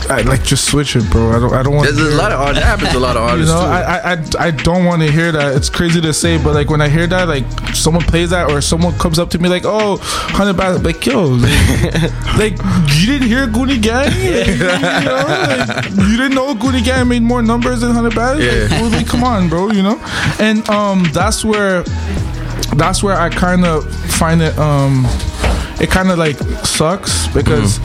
I 0.09 0.21
like 0.21 0.43
just 0.43 0.65
switch 0.65 0.95
it, 0.95 1.09
bro. 1.09 1.31
I 1.31 1.39
don't. 1.39 1.53
I 1.53 1.63
don't 1.63 1.75
want. 1.75 1.93
There's, 1.93 2.13
a 2.13 2.17
lot 2.17 2.31
of 2.31 2.39
art. 2.39 2.55
That 2.55 2.63
happens 2.63 2.91
to 2.91 2.97
a 2.97 2.99
lot 2.99 3.17
of 3.17 3.23
You 3.25 3.29
artists 3.29 3.53
know, 3.53 3.61
too. 3.61 3.67
I, 3.67 4.13
I 4.13 4.47
I 4.47 4.51
don't 4.51 4.85
want 4.85 5.01
to 5.01 5.11
hear 5.11 5.31
that. 5.31 5.55
It's 5.55 5.69
crazy 5.69 6.01
to 6.01 6.13
say, 6.13 6.37
but 6.37 6.53
like 6.53 6.69
when 6.69 6.81
I 6.81 6.89
hear 6.89 7.07
that, 7.07 7.27
like 7.27 7.45
someone 7.73 8.03
plays 8.03 8.29
that 8.29 8.51
or 8.51 8.61
someone 8.61 8.97
comes 8.97 9.19
up 9.19 9.29
to 9.31 9.39
me 9.39 9.49
like, 9.49 9.63
"Oh, 9.65 9.97
hundred 10.01 10.57
bands," 10.57 10.83
like 10.83 11.05
yo, 11.05 11.25
like, 11.25 11.51
like, 12.37 12.57
you 12.95 13.05
didn't 13.07 13.27
hear 13.27 13.47
Goonie 13.47 13.81
Gang? 13.81 14.11
You, 14.35 14.59
know, 14.59 15.23
like, 15.27 15.89
you 15.89 16.17
didn't 16.17 16.35
know 16.35 16.53
Goonie 16.55 16.83
Gang 16.83 17.07
made 17.07 17.21
more 17.21 17.41
numbers 17.41 17.81
than 17.81 17.91
hundred 17.91 18.15
bands? 18.15 18.43
Yeah. 18.43 18.81
Like, 18.81 18.91
like, 18.91 19.07
come 19.07 19.23
on, 19.23 19.49
bro. 19.49 19.71
You 19.71 19.83
know, 19.83 19.99
and 20.39 20.67
um, 20.69 21.03
that's 21.13 21.43
where 21.43 21.83
that's 22.75 23.01
where 23.03 23.17
I 23.17 23.29
kind 23.29 23.65
of 23.65 23.89
find 24.11 24.41
it 24.41 24.57
um, 24.57 25.05
it 25.79 25.89
kind 25.89 26.09
of 26.09 26.17
like 26.17 26.37
sucks 26.65 27.27
because 27.27 27.79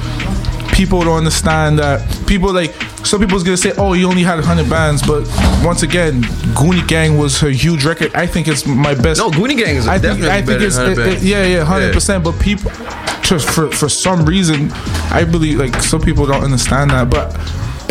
people 0.72 1.00
don't 1.02 1.18
understand 1.18 1.78
that 1.78 2.00
people 2.26 2.52
like 2.52 2.72
some 3.04 3.20
people's 3.20 3.42
gonna 3.42 3.56
say 3.56 3.72
oh 3.78 3.92
you 3.94 4.08
only 4.08 4.22
had 4.22 4.36
100 4.36 4.68
bands 4.70 5.02
but 5.06 5.22
once 5.64 5.82
again 5.82 6.22
Goonie 6.54 6.86
Gang 6.86 7.16
was 7.18 7.42
a 7.42 7.50
huge 7.50 7.84
record. 7.84 8.14
I 8.14 8.26
think 8.26 8.48
it's 8.48 8.66
my 8.66 8.94
best. 8.94 9.20
No, 9.20 9.30
Goonie 9.30 9.56
Gang 9.56 9.76
is 9.76 9.86
I 9.88 9.98
think 9.98 10.20
definitely 10.20 10.30
I 10.30 10.34
think 10.36 10.46
better 10.46 10.66
it's 10.66 10.76
than 10.76 10.92
it, 10.92 10.98
100 10.98 11.16
it- 11.18 11.22
yeah 11.22 11.44
yeah 11.46 11.58
100 11.58 11.92
percent 11.92 12.24
but 12.24 12.38
people 12.40 12.70
just 13.22 13.48
for 13.50 13.70
for 13.70 13.88
some 13.88 14.24
reason 14.24 14.70
I 15.10 15.24
believe 15.24 15.58
like 15.58 15.74
some 15.82 16.00
people 16.00 16.26
don't 16.26 16.42
understand 16.44 16.90
that 16.90 17.10
but 17.10 17.34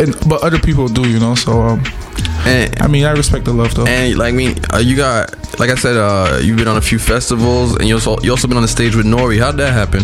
and 0.00 0.14
but 0.28 0.42
other 0.42 0.58
people 0.58 0.88
do 0.88 1.08
you 1.08 1.18
know 1.20 1.34
so 1.34 1.60
um 1.62 1.82
And, 2.46 2.74
I 2.80 2.86
mean 2.88 3.04
I 3.04 3.12
respect 3.12 3.44
the 3.44 3.52
love 3.52 3.74
though. 3.74 3.86
and 3.86 4.16
like 4.18 4.32
I 4.32 4.36
mean, 4.36 4.58
uh, 4.72 4.78
you 4.78 4.96
got 4.96 5.34
like 5.60 5.68
I 5.70 5.74
said, 5.74 5.96
uh, 5.96 6.38
you've 6.42 6.56
been 6.56 6.68
on 6.68 6.78
a 6.78 6.80
few 6.90 6.98
festivals, 6.98 7.76
and 7.76 7.86
you 7.86 7.94
also 7.96 8.18
you 8.22 8.30
also 8.30 8.48
been 8.48 8.56
on 8.56 8.62
the 8.62 8.68
stage 8.78 8.94
with 8.96 9.04
Nori. 9.04 9.38
How'd 9.38 9.58
that 9.58 9.72
happen? 9.74 10.00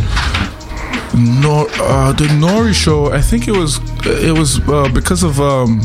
Nor 1.14 1.66
uh, 1.80 2.12
the 2.12 2.24
Nori 2.26 2.74
show. 2.74 3.12
I 3.12 3.20
think 3.20 3.48
it 3.48 3.52
was 3.56 3.78
it 4.04 4.36
was 4.36 4.60
uh, 4.68 4.88
because 4.92 5.22
of 5.22 5.40
um, 5.40 5.80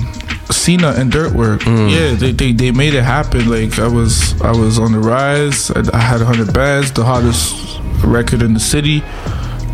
Cena 0.50 0.94
and 0.97 1.12
Dirtwork. 1.12 1.65
Yeah, 1.89 2.13
they, 2.15 2.31
they 2.31 2.51
they 2.51 2.71
made 2.71 2.94
it 2.94 3.03
happen. 3.03 3.50
Like 3.50 3.79
I 3.79 3.88
was 3.88 4.39
I 4.41 4.51
was 4.51 4.77
on 4.79 4.91
the 4.91 5.00
rise. 5.00 5.71
I, 5.71 5.83
I 5.94 6.00
had 6.00 6.21
hundred 6.21 6.53
bands, 6.53 6.91
the 6.91 7.03
hottest 7.06 7.79
record 8.03 8.41
in 8.41 8.53
the 8.53 8.59
city. 8.59 9.01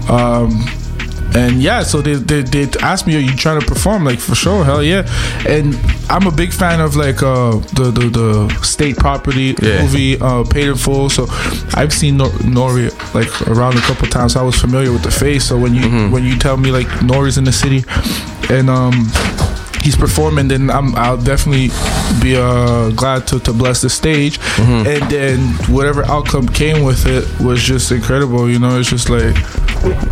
Um, 0.09 0.63
and 1.35 1.62
yeah, 1.62 1.83
so 1.83 2.01
they, 2.01 2.15
they 2.15 2.41
they 2.41 2.68
asked 2.81 3.06
me, 3.07 3.15
"Are 3.15 3.19
you 3.19 3.35
trying 3.35 3.59
to 3.59 3.65
perform?" 3.65 4.03
Like 4.06 4.19
for 4.19 4.35
sure, 4.35 4.63
hell 4.63 4.81
yeah. 4.83 5.03
And 5.47 5.75
I'm 6.09 6.25
a 6.27 6.31
big 6.31 6.51
fan 6.53 6.79
of 6.79 6.95
like 6.95 7.21
uh 7.21 7.57
the 7.75 7.91
the, 7.91 8.09
the 8.09 8.59
state 8.63 8.97
property 8.97 9.56
Yeah. 9.62 9.81
movie, 9.81 10.18
uh, 10.19 10.44
Paid 10.44 10.69
in 10.69 10.75
Full. 10.75 11.09
So 11.09 11.27
I've 11.75 11.94
seen 11.94 12.18
Nor- 12.18 12.29
Nori 12.44 12.89
like 13.13 13.29
around 13.47 13.77
a 13.77 13.81
couple 13.81 14.07
times. 14.07 14.35
I 14.35 14.41
was 14.41 14.56
familiar 14.59 14.91
with 14.91 15.03
the 15.03 15.12
face. 15.12 15.45
So 15.45 15.57
when 15.57 15.75
you 15.75 16.09
when 16.09 16.24
you 16.24 16.38
tell 16.38 16.57
me 16.57 16.71
like 16.71 16.88
Nori's 17.03 17.38
in 17.38 17.44
the 17.44 17.51
city, 17.53 17.83
and 18.53 18.69
um 18.69 18.94
he's 19.83 19.95
performing, 19.95 20.47
then 20.47 20.69
I'm 20.69 20.95
I'll 20.95 21.18
definitely 21.21 21.69
be 22.21 22.36
uh 22.36 22.89
glad 22.92 23.27
to 23.27 23.39
to 23.39 23.54
bless 23.54 23.81
the 23.81 23.89
stage. 23.89 24.39
And 24.59 25.04
then 25.12 25.39
whatever 25.74 26.04
outcome 26.06 26.48
came 26.48 26.83
with 26.83 27.06
it 27.06 27.25
was 27.39 27.62
just 27.62 27.92
incredible. 27.92 28.50
You 28.50 28.59
know, 28.59 28.80
it's 28.80 28.89
just 28.89 29.09
like 29.09 29.36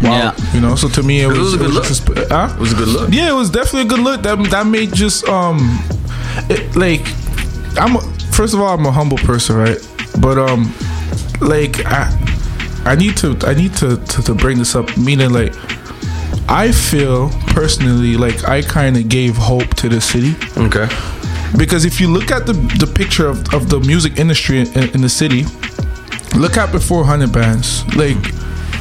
wow. 0.02 0.12
Yeah. 0.34 0.36
You 0.54 0.62
know, 0.62 0.76
so 0.76 0.88
to 0.90 1.04
me 1.04 1.22
it 1.22 1.28
was, 1.28 1.38
It 1.38 1.42
was 1.42 1.54
a 1.54 1.58
good 1.58 1.74
look. 1.74 1.86
just 1.86 2.08
huh? 2.30 2.54
It 2.56 2.60
was 2.60 2.74
a 2.74 2.76
good 2.76 2.88
look. 2.88 3.10
Yeah, 3.14 3.30
it 3.30 3.36
was 3.36 3.50
definitely 3.50 3.82
a 3.84 3.92
good 3.96 4.00
look. 4.04 4.22
That 4.24 4.38
that 4.52 4.68
made 4.68 4.94
just 4.94 5.28
um, 5.28 5.58
it, 6.50 6.76
like 6.76 7.02
I'm 7.78 7.96
a, 7.98 8.02
first 8.32 8.54
of 8.54 8.60
all 8.62 8.74
I'm 8.78 8.86
a 8.86 8.92
humble 8.92 9.18
person, 9.18 9.56
right? 9.56 9.80
But 10.20 10.38
um, 10.38 10.74
like 11.42 11.86
I 11.86 12.12
I 12.86 12.96
need 12.96 13.18
to 13.18 13.38
I 13.46 13.54
need 13.54 13.74
to 13.78 13.98
to, 13.98 14.22
to 14.24 14.34
bring 14.36 14.58
this 14.60 14.76
up. 14.76 14.96
Meaning 14.98 15.32
like 15.32 15.54
I 16.48 16.72
feel 16.72 17.30
personally 17.48 18.18
like 18.18 18.48
I 18.48 18.62
kind 18.62 18.98
of 18.98 19.10
gave 19.10 19.36
hope 19.36 19.74
to 19.78 19.90
the 19.90 20.00
city 20.00 20.36
Okay. 20.58 20.88
Because 21.58 21.86
if 21.86 22.00
you 22.00 22.08
look 22.08 22.32
at 22.32 22.46
the 22.46 22.54
the 22.54 22.88
picture 22.88 23.28
of, 23.28 23.54
of 23.54 23.70
the 23.70 23.80
music 23.80 24.20
industry 24.20 24.60
in, 24.60 24.90
in 24.96 25.02
the 25.02 25.10
city, 25.10 25.46
look 26.36 26.58
at 26.58 26.72
before 26.72 27.04
hundred 27.06 27.32
bands. 27.32 27.84
Like, 27.96 28.18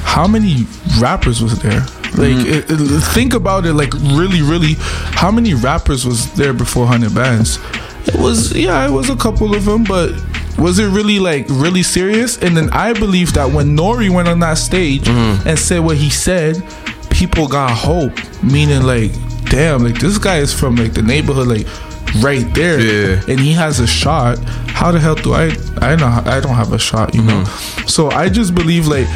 how 0.03 0.27
many 0.27 0.67
rappers 1.01 1.43
was 1.43 1.61
there? 1.61 1.81
Like, 2.17 2.37
mm-hmm. 2.37 2.47
it, 2.47 2.71
it- 2.71 3.01
think 3.13 3.35
about 3.35 3.67
it. 3.67 3.75
Like, 3.75 3.93
really, 3.95 4.43
really, 4.43 4.75
how 4.79 5.31
many 5.31 5.55
rappers 5.55 6.07
was 6.07 6.33
there 6.35 6.53
before 6.53 6.87
hundred 6.87 7.15
bands? 7.15 7.59
It 8.07 8.17
was 8.17 8.53
yeah, 8.55 8.87
it 8.87 8.91
was 8.91 9.11
a 9.11 9.17
couple 9.17 9.55
of 9.55 9.65
them, 9.65 9.85
but 9.85 10.13
was 10.59 10.79
it 10.79 10.89
really 10.89 11.19
like 11.19 11.47
really 11.49 11.83
serious? 11.83 12.41
And 12.41 12.57
then 12.57 12.71
I 12.71 12.93
believe 12.93 13.33
that 13.33 13.51
when 13.51 13.77
Nori 13.77 14.11
went 14.11 14.29
on 14.29 14.41
that 14.41 14.59
stage 14.59 15.05
mm-hmm. 15.05 15.49
and 15.49 15.59
said 15.59 15.81
what 15.81 15.97
he 15.97 16.11
said, 16.11 16.63
people 17.11 17.49
got 17.49 17.71
hope. 17.71 18.13
Meaning 18.43 18.83
like, 18.83 19.13
damn, 19.47 19.83
like 19.83 19.99
this 19.99 20.19
guy 20.19 20.39
is 20.39 20.53
from 20.53 20.77
like 20.77 20.93
the 20.93 21.03
neighborhood, 21.03 21.49
like 21.49 21.67
right 22.21 22.47
there, 22.55 22.81
Yeah. 22.81 23.23
and 23.29 23.41
he 23.41 23.53
has 23.53 23.81
a 23.81 23.87
shot. 23.87 24.39
How 24.69 24.93
the 24.93 25.01
hell 25.01 25.15
do 25.15 25.33
I? 25.35 25.57
I 25.81 25.97
know 25.97 26.07
I 26.07 26.41
don't 26.41 26.55
have 26.55 26.73
a 26.73 26.79
shot, 26.79 27.15
you 27.15 27.23
know. 27.23 27.43
Mm-hmm. 27.43 27.87
So 27.89 28.11
I 28.11 28.29
just 28.29 28.55
believe 28.55 28.87
like 28.87 29.07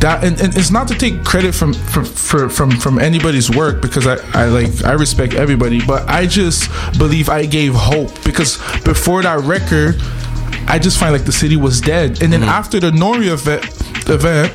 that, 0.00 0.24
and, 0.24 0.40
and 0.40 0.56
it's 0.56 0.70
not 0.70 0.88
to 0.88 0.94
take 0.94 1.24
credit 1.24 1.54
from 1.54 1.74
from 1.74 2.04
for, 2.04 2.48
from 2.48 2.70
from 2.70 2.98
anybody's 2.98 3.50
work 3.50 3.82
because 3.82 4.06
I 4.06 4.16
I 4.32 4.46
like 4.46 4.84
I 4.84 4.92
respect 4.92 5.34
everybody, 5.34 5.84
but 5.84 6.08
I 6.08 6.26
just 6.26 6.70
believe 6.98 7.28
I 7.28 7.46
gave 7.46 7.74
hope 7.74 8.10
because 8.24 8.58
before 8.82 9.22
that 9.22 9.40
record. 9.44 10.00
I 10.66 10.78
just 10.78 10.98
find 10.98 11.12
like 11.12 11.26
the 11.26 11.32
city 11.32 11.56
was 11.56 11.82
dead, 11.82 12.22
and 12.22 12.32
then 12.32 12.40
mm-hmm. 12.40 12.48
after 12.48 12.80
the 12.80 12.90
Nori 12.90 13.30
event, 13.30 13.64
event, 14.08 14.50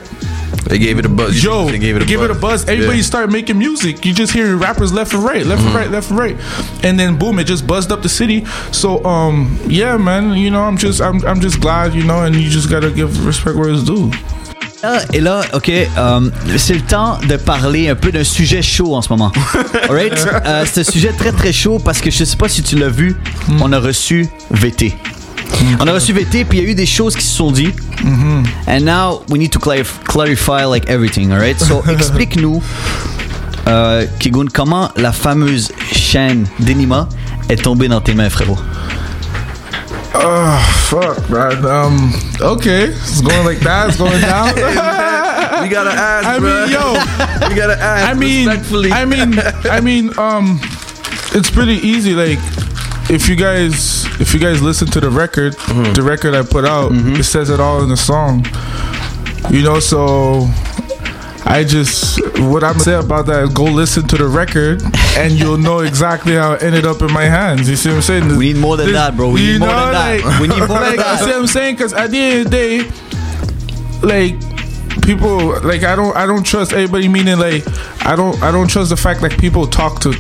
They 0.68 0.78
gave 0.78 1.00
it 1.00 1.06
a 1.06 1.10
buzz. 1.10 1.42
Yo, 1.44 1.66
they 1.70 1.80
gave 1.80 1.96
it 1.96 2.04
a 2.04 2.06
give 2.06 2.20
buzz. 2.20 2.30
it 2.30 2.38
a 2.38 2.40
buzz. 2.40 2.62
Everybody 2.68 2.98
Yeah. 3.00 3.04
started 3.06 3.32
making 3.32 3.58
music. 3.58 4.06
You 4.06 4.14
just 4.14 4.34
hearing 4.34 4.60
rappers 4.60 4.92
left 4.94 5.14
and 5.14 5.24
right, 5.24 5.46
left 5.46 5.64
and 5.64 5.74
right, 5.74 5.90
left 5.90 6.12
and 6.12 6.20
right, 6.20 6.36
and 6.84 7.00
then 7.00 7.18
boom, 7.18 7.40
it 7.40 7.46
just 7.48 7.66
buzzed 7.66 7.92
up 7.92 8.02
the 8.02 8.10
city. 8.10 8.44
So 8.72 9.04
um, 9.06 9.58
yeah, 9.68 9.98
man, 9.98 10.34
you 10.36 10.52
know, 10.52 10.64
I'm 10.64 10.78
just 10.78 11.02
I'm 11.02 11.24
I'm 11.26 11.40
just 11.42 11.60
glad, 11.60 11.94
you 11.96 12.04
know, 12.04 12.24
and 12.24 12.36
you 12.36 12.50
just 12.50 12.70
gotta 12.70 12.92
give 12.92 13.26
respect 13.26 13.56
where 13.56 13.70
it's 13.72 13.84
due. 13.84 14.12
Et 15.12 15.20
là, 15.20 15.42
OK, 15.54 15.70
euh, 15.70 16.30
c'est 16.58 16.76
le 16.76 16.82
temps 16.82 17.18
de 17.28 17.36
parler 17.36 17.90
un 17.90 17.96
peu 17.96 18.14
d'un 18.14 18.24
sujet 18.24 18.62
chaud 18.62 18.96
en 18.96 19.02
ce 19.02 19.10
moment. 19.10 19.30
Alright? 19.90 20.14
Euh, 20.46 20.64
c'est 20.72 20.80
un 20.82 20.84
sujet 20.90 21.12
très 21.12 21.34
très 21.34 21.52
chaud 21.52 21.80
parce 21.84 22.00
que 22.00 22.10
je 22.10 22.24
sais 22.24 22.38
pas 22.38 22.48
si 22.48 22.64
tu 22.64 22.78
l'as 22.78 22.88
vu, 22.88 23.14
on 23.60 23.74
a 23.74 23.80
reçu 23.80 24.26
VT. 24.52 24.94
On 25.80 25.88
a 25.88 25.92
reçu 25.94 26.14
VT, 26.14 26.46
puis 26.46 26.60
il 26.60 26.64
y 26.64 26.68
a 26.68 26.72
eu 26.72 26.76
des 26.76 26.86
choses 26.86 27.16
qui 27.16 27.24
se 27.24 27.36
sont 27.36 27.52
dites. 27.52 27.76
And 28.68 28.82
now 28.82 29.24
we 29.30 29.40
need 29.40 29.52
to 29.52 29.60
clarif- 29.60 30.00
clarify 30.06 30.66
like 30.66 30.90
everything, 30.90 31.32
alright? 31.32 31.60
So 31.60 31.84
explique-nous, 31.90 32.62
euh, 33.68 34.06
Kigun, 34.20 34.46
comment 34.54 34.90
la 34.96 35.12
fameuse 35.12 35.72
chaîne 35.92 36.46
d'Enima 36.60 37.08
est 37.50 37.62
tombée 37.62 37.88
dans 37.88 38.02
tes 38.02 38.14
mains, 38.14 38.30
frérot? 38.30 38.58
Oh 40.16 40.58
fuck, 40.90 41.30
man. 41.30 41.64
Um, 41.66 42.12
okay, 42.42 42.86
it's 42.90 43.22
going 43.22 43.46
like 43.46 43.60
that. 43.62 43.90
It's 43.90 43.98
going 43.98 44.20
down. 44.22 44.54
You 45.64 45.70
gotta 45.70 45.92
ask, 45.92 46.26
I 46.26 46.40
bro. 46.40 46.50
mean, 46.50 46.72
yo. 46.72 46.94
You 47.50 47.56
gotta 47.56 47.78
ask 47.82 48.10
I 48.10 48.14
mean, 48.14 48.48
respectfully. 48.48 48.92
I 48.94 49.04
mean, 49.06 49.38
I 49.70 49.82
mean, 49.82 50.12
um, 50.18 50.60
it's 51.34 51.50
pretty 51.52 51.86
easy. 51.86 52.14
Like, 52.16 52.40
if 53.10 53.28
you 53.28 53.36
guys 53.36 54.06
if 54.20 54.34
you 54.34 54.40
guys 54.40 54.62
listen 54.62 54.88
to 54.90 55.00
the 55.00 55.10
record, 55.10 55.56
mm-hmm. 55.56 55.94
the 55.94 56.04
record 56.04 56.34
I 56.34 56.44
put 56.44 56.66
out, 56.66 56.92
mm-hmm. 56.92 57.16
it 57.16 57.24
says 57.24 57.50
it 57.50 57.60
all 57.60 57.82
in 57.84 57.90
the 57.90 57.98
song. 57.98 58.46
You 59.50 59.64
know, 59.64 59.80
so 59.80 60.48
I 61.46 61.64
just 61.64 62.20
what 62.42 62.64
I'm 62.64 62.78
say 62.78 62.94
about 62.94 63.26
that 63.28 63.44
is 63.44 63.54
go 63.54 63.64
listen 63.64 64.08
to 64.10 64.18
the 64.18 64.28
record 64.28 64.84
and 65.18 65.34
you'll 65.34 65.58
know 65.58 65.80
exactly 65.80 66.34
how 66.34 66.54
it 66.54 66.64
ended 66.64 66.86
up 66.86 67.02
in 67.02 67.12
my 67.12 67.24
hands. 67.24 67.70
You 67.70 67.76
see 67.76 67.90
what 67.90 67.96
I'm 67.96 68.02
saying? 68.02 68.38
We 68.38 68.54
need 68.54 68.60
more 68.60 68.78
than 68.78 68.88
This- 68.88 68.96
that, 68.96 69.16
bro. 69.16 69.30
We 69.30 69.42
need 69.42 69.60
more 69.60 69.70
know, 69.70 69.86
than 69.86 69.94
that. 69.94 70.26
like- 70.26 70.40
We 70.42 70.48
need 70.48 70.60
more 70.60 70.80
than 70.80 70.96
that. 70.98 71.20
You 71.20 71.26
see 71.26 71.32
what 71.32 71.40
I'm 71.40 71.48
saying? 71.48 71.76
Because 71.76 71.94
at 71.94 72.12
the 72.12 72.18
end 72.18 72.46
of 72.46 72.52
the 72.52 72.58
day, 72.58 72.92
like 74.02 75.02
people, 75.02 75.60
like 75.62 75.84
I 75.84 75.96
don't, 75.96 76.16
I 76.16 76.26
don't 76.26 76.46
trust 76.46 76.74
anybody. 76.74 77.08
Meaning, 77.08 77.40
like 77.40 77.64
I 78.06 78.16
don't, 78.16 78.42
I 78.44 78.52
don't 78.52 78.68
trust 78.68 78.90
the 78.90 78.98
fact 78.98 79.22
like 79.22 79.38
people 79.40 79.66
talk 79.66 80.02
to. 80.02 80.14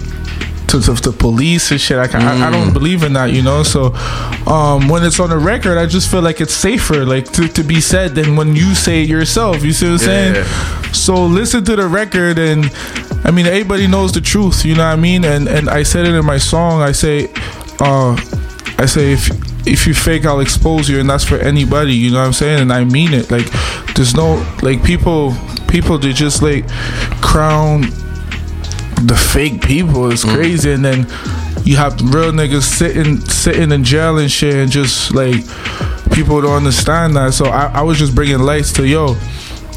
To, 0.69 0.79
to 0.81 0.93
the 0.93 1.11
police 1.11 1.71
and 1.71 1.81
shit, 1.81 1.97
I, 1.97 2.07
can, 2.07 2.21
I, 2.21 2.47
I 2.47 2.49
Mm. 2.49 2.51
don't 2.51 2.73
believe 2.73 3.01
in 3.03 3.13
that, 3.13 3.31
you 3.33 3.41
know. 3.41 3.63
So, 3.63 3.93
um, 4.45 4.87
when 4.87 5.03
it's 5.03 5.19
on 5.19 5.29
the 5.31 5.37
record, 5.37 5.77
I 5.79 5.85
just 5.87 6.11
feel 6.11 6.21
like 6.21 6.41
it's 6.41 6.53
safer, 6.53 7.05
like 7.05 7.25
to, 7.33 7.47
to 7.47 7.63
be 7.63 7.81
said 7.81 8.13
than 8.13 8.35
when 8.35 8.55
you 8.55 8.75
say 8.75 9.01
it 9.03 9.09
yourself. 9.09 9.63
You 9.63 9.73
see 9.73 9.85
what 9.87 9.93
I'm 9.93 9.97
saying? 9.99 10.35
Yeah. 10.35 10.91
So 10.91 11.25
listen 11.25 11.63
to 11.65 11.75
the 11.75 11.87
record, 11.87 12.37
and 12.37 12.65
I 13.23 13.31
mean, 13.31 13.47
everybody 13.47 13.87
knows 13.87 14.11
the 14.11 14.21
truth. 14.21 14.63
You 14.63 14.75
know 14.75 14.85
what 14.85 14.93
I 14.93 14.95
mean? 14.95 15.25
And 15.25 15.47
and 15.47 15.69
I 15.69 15.83
said 15.83 16.05
it 16.05 16.13
in 16.13 16.25
my 16.25 16.37
song. 16.37 16.81
I 16.81 16.91
say, 16.93 17.29
uh, 17.79 18.13
I 18.77 18.85
say 18.85 19.13
if 19.13 19.29
if 19.67 19.85
you 19.87 19.93
fake, 19.93 20.25
I'll 20.25 20.39
expose 20.39 20.87
you, 20.89 20.99
and 20.99 21.09
that's 21.09 21.23
for 21.25 21.37
anybody. 21.37 21.93
You 21.93 22.11
know 22.11 22.19
what 22.19 22.27
I'm 22.27 22.33
saying? 22.33 22.59
And 22.61 22.71
I 22.73 22.83
mean 22.85 23.13
it. 23.13 23.29
Like, 23.31 23.47
there's 23.95 24.13
no 24.15 24.43
like 24.61 24.83
people 24.83 25.33
people 25.67 25.97
they 25.99 26.13
just 26.13 26.41
like 26.41 26.67
crown 27.21 27.85
the 29.05 29.15
fake 29.15 29.61
people. 29.61 30.11
It's 30.11 30.23
crazy, 30.23 30.71
and 30.71 30.83
then 30.83 31.07
you 31.63 31.75
have 31.77 31.99
real 32.13 32.31
niggas 32.31 32.63
sitting 32.63 33.19
sitting 33.21 33.71
in 33.71 33.83
jail 33.83 34.17
and 34.17 34.31
shit, 34.31 34.55
and 34.55 34.71
just 34.71 35.13
like 35.13 35.43
people 36.11 36.41
don't 36.41 36.55
understand 36.57 37.15
that. 37.15 37.33
So 37.33 37.45
I, 37.45 37.67
I 37.67 37.81
was 37.81 37.97
just 37.97 38.13
bringing 38.15 38.39
lights 38.39 38.71
to 38.73 38.87
yo. 38.87 39.15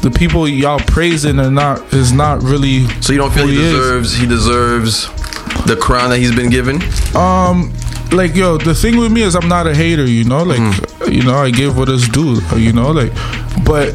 The 0.01 0.11
people 0.11 0.47
y'all 0.49 0.79
praising 0.79 1.39
are 1.39 1.49
not 1.51 1.93
is 1.93 2.11
not 2.11 2.43
really. 2.43 2.87
So 3.01 3.13
you 3.13 3.19
don't 3.19 3.31
feel 3.31 3.47
he 3.47 3.55
is. 3.55 3.71
deserves 3.73 4.13
he 4.17 4.25
deserves 4.27 5.07
the 5.65 5.77
crown 5.79 6.09
that 6.09 6.17
he's 6.19 6.35
been 6.35 6.49
given? 6.49 6.81
Um, 7.15 7.71
like 8.11 8.35
yo, 8.35 8.57
the 8.57 8.75
thing 8.75 8.97
with 8.97 9.11
me 9.13 9.21
is 9.21 9.33
I'm 9.35 9.47
not 9.47 9.65
a 9.65 9.73
hater, 9.73 10.05
you 10.05 10.25
know. 10.25 10.43
Like, 10.43 10.59
Mm-hmm. 10.59 11.11
you 11.13 11.23
know, 11.23 11.35
I 11.37 11.51
give 11.51 11.77
what 11.77 11.87
is 11.89 12.07
due, 12.09 12.41
you 12.57 12.73
know. 12.73 12.91
Like, 12.91 13.13
but 13.65 13.93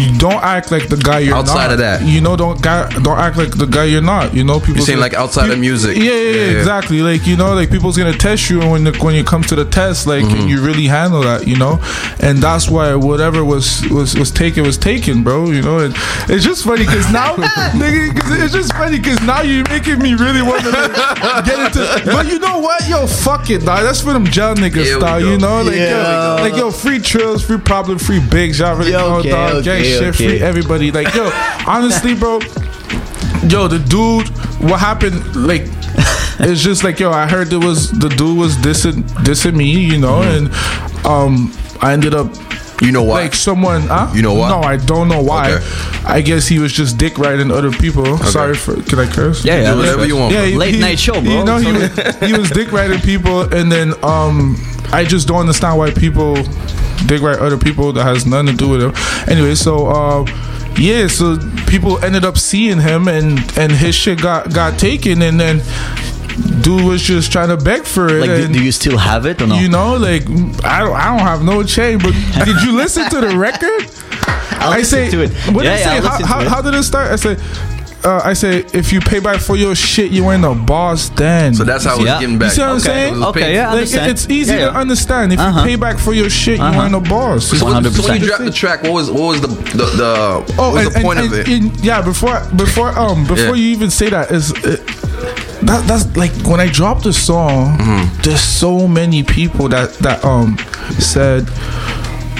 you 0.00 0.18
don't 0.18 0.42
act 0.42 0.70
like 0.72 0.88
the 0.88 0.96
guy 0.96 1.18
you're 1.20 1.36
Outside 1.36 1.66
not. 1.68 1.72
of 1.72 1.78
that. 1.78 2.02
you 2.02 2.20
know, 2.20 2.36
don't 2.36 2.60
guy, 2.62 2.88
don't 3.02 3.18
act 3.18 3.36
like 3.36 3.56
the 3.56 3.66
guy 3.66 3.84
you're 3.84 4.02
not. 4.02 4.34
You 4.34 4.44
know, 4.44 4.58
people. 4.60 4.76
You're 4.76 4.86
saying 4.86 5.00
like 5.00 5.14
outside 5.14 5.50
of 5.50 5.58
music? 5.58 5.96
Yeah, 5.96 6.04
yeah, 6.04 6.30
yeah, 6.30 6.58
exactly. 6.58 7.00
Like 7.02 7.26
you 7.26 7.36
know, 7.36 7.54
like 7.54 7.70
people's 7.70 7.96
gonna 7.98 8.16
test 8.16 8.50
you, 8.50 8.60
and 8.62 8.70
when 8.70 8.84
the, 8.84 8.92
when 8.98 9.14
you 9.14 9.24
come 9.24 9.42
to 9.44 9.54
the 9.54 9.64
test, 9.64 10.06
like 10.06 10.20
Mm-hmm. 10.24 10.34
can 10.36 10.48
you 10.48 10.60
really 10.62 10.86
handle 10.86 11.22
that? 11.22 11.46
You 11.46 11.56
know, 11.56 11.80
and 12.20 12.38
that's 12.38 12.68
why 12.70 12.94
whatever 12.94 13.44
was 13.44 13.82
was 13.88 14.14
was 14.16 14.30
taken 14.30 14.64
was 14.64 14.76
taken, 14.78 15.22
bro. 15.22 15.50
You 15.50 15.62
know, 15.62 15.78
and 15.78 15.94
it's 16.28 16.44
just 16.44 16.64
funny 16.64 16.84
because 16.84 17.10
now, 17.12 17.34
nigga, 17.80 18.18
'cause 18.20 18.40
it's 18.42 18.52
just 18.54 18.72
funny 18.74 18.98
because 18.98 19.20
now 19.22 19.42
you're 19.42 19.68
making 19.68 19.98
me 19.98 20.14
really 20.14 20.42
want 20.42 20.62
to 20.64 20.70
like, 20.70 21.44
get 21.44 21.58
into. 21.66 21.80
But 22.10 22.26
you 22.26 22.38
know 22.38 22.58
what, 22.58 22.86
yo, 22.88 23.06
fuck 23.06 23.48
it, 23.50 23.64
dog. 23.64 23.82
That's 23.84 24.00
for 24.00 24.12
them 24.12 24.26
jail 24.26 24.54
niggas, 24.54 24.84
Here 24.84 24.98
dog. 24.98 25.22
You 25.22 25.38
know, 25.38 25.62
like 25.62 25.76
Yeah. 25.76 26.36
yo, 26.36 26.42
like 26.42 26.56
yo, 26.56 26.70
free 26.70 26.98
trills, 26.98 27.44
free 27.44 27.58
problem, 27.58 27.98
free 27.98 28.20
bigs. 28.20 28.58
Y'all 28.58 28.76
really 28.76 28.92
Yeah, 28.92 28.98
know, 28.98 29.16
okay, 29.18 29.30
dog. 29.30 29.64
Gang 29.64 29.82
okay, 29.96 30.12
shit, 30.12 30.14
okay. 30.14 30.38
free 30.38 30.42
everybody. 30.42 30.90
Like 30.92 31.14
yo, 31.14 31.30
honestly, 31.66 32.14
bro 32.14 32.40
yo, 33.48 33.68
the 33.68 33.78
dude, 33.78 34.28
what 34.70 34.80
happened? 34.80 35.36
Like, 35.36 35.62
it's 36.40 36.62
just 36.62 36.84
like, 36.84 36.98
yo, 37.00 37.10
I 37.10 37.26
heard 37.26 37.48
there 37.48 37.60
was 37.60 37.90
the 37.90 38.08
dude 38.08 38.38
was 38.38 38.56
dissing, 38.56 39.02
dissing 39.24 39.56
me, 39.56 39.70
you 39.70 39.98
know, 39.98 40.22
and 40.22 40.48
um, 41.06 41.52
I 41.80 41.92
ended 41.92 42.14
up 42.14 42.32
You 42.82 42.92
know 42.92 43.02
why? 43.02 43.22
like 43.22 43.34
someone. 43.34 43.82
Huh? 43.82 44.10
You 44.14 44.22
know 44.22 44.34
why? 44.34 44.48
No, 44.48 44.60
I 44.60 44.76
don't 44.76 45.08
know 45.08 45.22
why. 45.22 45.52
Okay. 45.52 45.64
I 46.06 46.20
guess 46.20 46.46
he 46.46 46.58
was 46.58 46.72
just 46.72 46.98
dick 46.98 47.18
riding 47.18 47.50
other 47.50 47.70
people. 47.70 48.18
Sorry 48.18 48.54
for. 48.54 48.80
Can 48.82 48.98
I 48.98 49.06
curse? 49.06 49.44
Yeah, 49.44 49.60
yeah. 49.62 49.72
Do 49.72 49.78
whatever 49.78 50.06
you 50.06 50.16
want. 50.16 50.32
Yeah, 50.32 50.46
he- 50.46 50.56
Late 50.56 50.74
he- 50.74 50.80
night 50.80 50.98
show, 50.98 51.20
bro. 51.20 51.22
You 51.22 51.44
know, 51.44 51.58
he 51.58 51.72
was, 51.72 52.16
he 52.20 52.32
was 52.32 52.50
dick 52.50 52.72
riding 52.72 53.00
people, 53.00 53.42
and 53.52 53.70
then 53.70 53.92
um, 54.04 54.56
I 54.92 55.04
just 55.04 55.28
don't 55.28 55.40
understand 55.40 55.78
why 55.78 55.90
people 55.90 56.36
dick 57.06 57.22
right 57.22 57.38
other 57.38 57.58
people 57.58 57.92
that 57.92 58.04
has 58.04 58.26
nothing 58.26 58.48
to 58.48 58.56
do 58.56 58.68
with 58.68 58.82
him. 58.82 58.92
Anyway, 59.28 59.54
so 59.54 59.86
uh, 59.86 60.26
yeah, 60.78 61.06
so 61.06 61.38
people 61.66 62.02
ended 62.04 62.24
up 62.24 62.38
seeing 62.38 62.80
him, 62.80 63.08
and 63.08 63.38
and 63.58 63.72
his 63.72 63.94
shit 63.94 64.20
got 64.20 64.52
got 64.52 64.78
taken, 64.78 65.22
and 65.22 65.38
then 65.38 65.62
dude 66.62 66.84
was 66.84 67.02
just 67.02 67.32
trying 67.32 67.48
to 67.48 67.56
beg 67.56 67.84
for 67.84 68.08
it. 68.08 68.20
Like, 68.20 68.30
do, 68.30 68.44
and, 68.44 68.54
do 68.54 68.62
you 68.62 68.72
still 68.72 68.98
have 68.98 69.26
it 69.26 69.40
or 69.42 69.46
no? 69.46 69.58
you 69.58 69.68
know, 69.68 69.96
like 69.96 70.22
I 70.64 70.80
don't, 70.80 70.96
I 70.96 71.16
don't 71.16 71.26
have 71.26 71.42
no 71.42 71.62
chain. 71.62 71.98
But 71.98 72.12
did 72.44 72.62
you 72.62 72.76
listen 72.76 73.08
to 73.10 73.20
the 73.20 73.36
record? 73.36 73.90
I 74.62 74.82
say, 74.82 75.10
to 75.10 75.22
it. 75.22 75.30
what 75.54 75.64
Yeah, 75.64 75.76
did 75.76 76.04
I 76.04 76.18
say? 76.18 76.24
How, 76.26 76.40
how, 76.40 76.48
how 76.48 76.62
did 76.62 76.74
it 76.74 76.82
start? 76.82 77.10
I 77.10 77.16
said, 77.16 77.40
uh, 78.04 78.20
I 78.24 78.32
say, 78.32 78.64
if 78.72 78.92
you 78.92 79.00
pay 79.00 79.20
back 79.20 79.40
for 79.40 79.56
your 79.56 79.74
shit, 79.74 80.10
you 80.10 80.30
ain't 80.30 80.44
a 80.44 80.54
boss 80.54 81.08
then. 81.10 81.54
so 81.54 81.64
that's 81.64 81.84
how 81.84 81.96
it's 81.96 82.04
Yeah. 82.04 82.20
getting 82.20 82.38
back. 82.38 82.46
you 82.46 82.48
back. 82.48 82.52
see 82.56 82.60
what 82.62 82.70
I'm 82.70 82.80
saying? 82.80 83.22
Okay, 83.24 83.54
yeah, 83.54 83.70
I 83.70 83.74
Like, 83.74 83.92
it's 83.92 84.28
easy 84.30 84.52
Yeah, 84.52 84.58
yeah. 84.60 84.64
to 84.70 84.74
understand. 84.76 85.32
If 85.32 85.38
Uh-huh. 85.40 85.60
you 85.60 85.66
pay 85.66 85.76
back 85.76 85.98
for 85.98 86.12
your 86.14 86.30
shit, 86.30 86.58
you 86.58 86.64
Uh-huh. 86.64 86.82
ain't 86.84 86.94
a 86.94 87.00
boss. 87.00 87.46
So 87.46 87.64
when, 87.66 87.84
so 87.92 88.02
when 88.08 88.20
you 88.20 88.26
dropped 88.28 88.44
the 88.44 88.50
track, 88.52 88.82
what 88.82 88.92
was 88.92 89.10
what 89.10 89.22
was 89.22 89.40
the 89.42 89.48
the, 89.48 89.84
the 90.02 90.54
what 90.56 90.72
was 90.72 90.86
and- 90.86 90.94
the 90.94 91.00
point 91.00 91.18
and- 91.20 91.32
of 91.32 91.38
it? 91.38 91.48
and- 91.48 91.64
and- 91.72 91.80
yeah, 91.84 92.00
before 92.02 92.40
before 92.56 92.98
um 92.98 93.24
before 93.26 93.54
Yeah. 93.56 93.62
you 93.62 93.68
even 93.76 93.90
say 93.90 94.08
that 94.10 94.30
is 94.30 94.50
it, 94.64 94.80
that 95.62 95.86
that's 95.86 96.06
like 96.16 96.32
when 96.46 96.58
I 96.60 96.68
dropped 96.68 97.04
the 97.04 97.12
song, 97.12 97.76
Mm-hmm. 97.78 98.22
there's 98.22 98.40
so 98.40 98.88
many 98.88 99.22
people 99.22 99.68
that 99.68 99.92
that 99.98 100.24
um 100.24 100.56
said, 100.98 101.46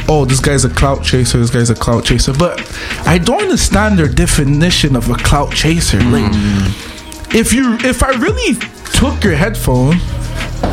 "Oh, 0.09 0.25
this 0.25 0.41
guy's 0.41 0.65
a 0.65 0.69
clout 0.71 1.03
chaser. 1.05 1.39
This 1.39 1.51
guy's 1.51 1.71
a 1.71 1.75
clout 1.75 2.05
chaser." 2.05 2.33
But 2.33 2.61
I 3.07 3.19
don't 3.19 3.43
understand 3.43 3.99
their 3.99 4.09
definition 4.09 4.97
of 4.97 5.09
a 5.11 5.15
clout 5.15 5.53
chaser. 5.53 6.01
Like, 6.01 6.31
Mm. 6.33 7.35
if 7.35 7.53
you 7.53 7.79
if 7.85 8.03
I 8.03 8.11
really 8.13 8.59
took 8.93 9.23
your 9.25 9.35
headphone, 9.37 9.99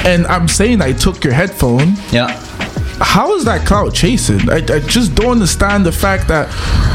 and 0.05 0.25
I'm 0.27 0.47
saying 0.47 0.81
I 0.81 0.93
took 0.93 1.23
your 1.23 1.33
headphone, 1.33 1.95
yeah. 2.11 2.39
How 2.99 3.35
is 3.35 3.45
that 3.45 3.65
clout 3.65 3.93
chasing? 3.93 4.49
I, 4.49 4.57
I 4.57 4.79
just 4.79 5.15
don't 5.15 5.31
understand 5.31 5.85
the 5.85 5.91
fact 5.91 6.27
that 6.29 6.47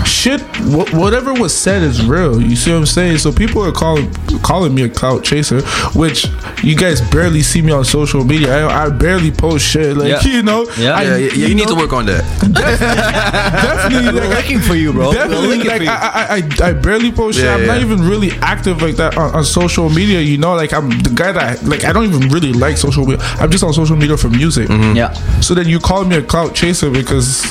shit, 0.06 0.40
wh- 0.72 0.92
whatever 0.94 1.32
was 1.34 1.54
said 1.54 1.82
is 1.82 2.04
real. 2.04 2.40
You 2.40 2.56
see 2.56 2.70
what 2.72 2.78
I'm 2.78 2.86
saying? 2.86 3.18
So 3.18 3.32
people 3.32 3.62
are 3.64 3.72
calling 3.72 4.12
calling 4.42 4.74
me 4.74 4.82
a 4.82 4.88
clout 4.88 5.22
chaser, 5.24 5.62
which 5.94 6.26
you 6.62 6.76
guys 6.76 7.00
barely 7.10 7.42
see 7.42 7.62
me 7.62 7.72
on 7.72 7.84
social 7.84 8.24
media. 8.24 8.66
I, 8.66 8.86
I 8.86 8.88
barely 8.90 9.30
post 9.30 9.64
shit, 9.64 9.96
like 9.96 10.08
Yeah. 10.24 10.30
you 10.30 10.42
know. 10.42 10.66
Yeah. 10.78 10.94
I, 10.94 11.02
yeah, 11.02 11.16
yeah, 11.16 11.30
yeah, 11.34 11.46
you 11.48 11.54
need 11.54 11.68
know, 11.68 11.74
to 11.74 11.80
work 11.80 11.92
on 11.92 12.06
that. 12.06 12.22
definitely. 12.52 14.12
We're 14.20 14.28
Like, 14.28 14.38
looking 14.44 14.60
for 14.60 14.74
you, 14.74 14.92
bro. 14.92 15.12
Definitely, 15.12 15.58
like. 15.64 15.82
I, 15.82 15.86
I, 15.86 16.64
I, 16.64 16.68
I 16.70 16.72
barely 16.72 17.12
post 17.12 17.38
shit. 17.38 17.46
Yeah, 17.46 17.54
I'm 17.54 17.66
not 17.66 17.80
even 17.80 18.00
really 18.00 18.30
active 18.40 18.82
like 18.82 18.96
that 18.96 19.16
on, 19.16 19.34
on 19.34 19.44
social 19.44 19.88
media. 19.90 20.20
You 20.20 20.38
know, 20.38 20.54
like 20.54 20.72
I'm 20.72 20.88
the 21.02 21.10
guy 21.14 21.32
that 21.32 21.62
like 21.64 21.84
I 21.84 21.92
don't 21.92 22.04
even 22.04 22.28
really 22.28 22.52
like 22.52 22.76
social 22.76 23.06
media. 23.06 23.24
I'm 23.38 23.50
just 23.50 23.64
on 23.64 23.72
social 23.72 23.96
media 23.96 24.16
for 24.16 24.28
music. 24.28 24.68
Mm-hmm. 24.68 24.82
Mm-hmm. 24.82 24.96
yeah. 24.96 25.12
So 25.40 25.54
then 25.54 25.68
you 25.68 25.78
call 25.78 25.91
me 26.08 26.16
a 26.16 26.22
clout 26.22 26.54
chaser 26.54 26.90
because 26.90 27.44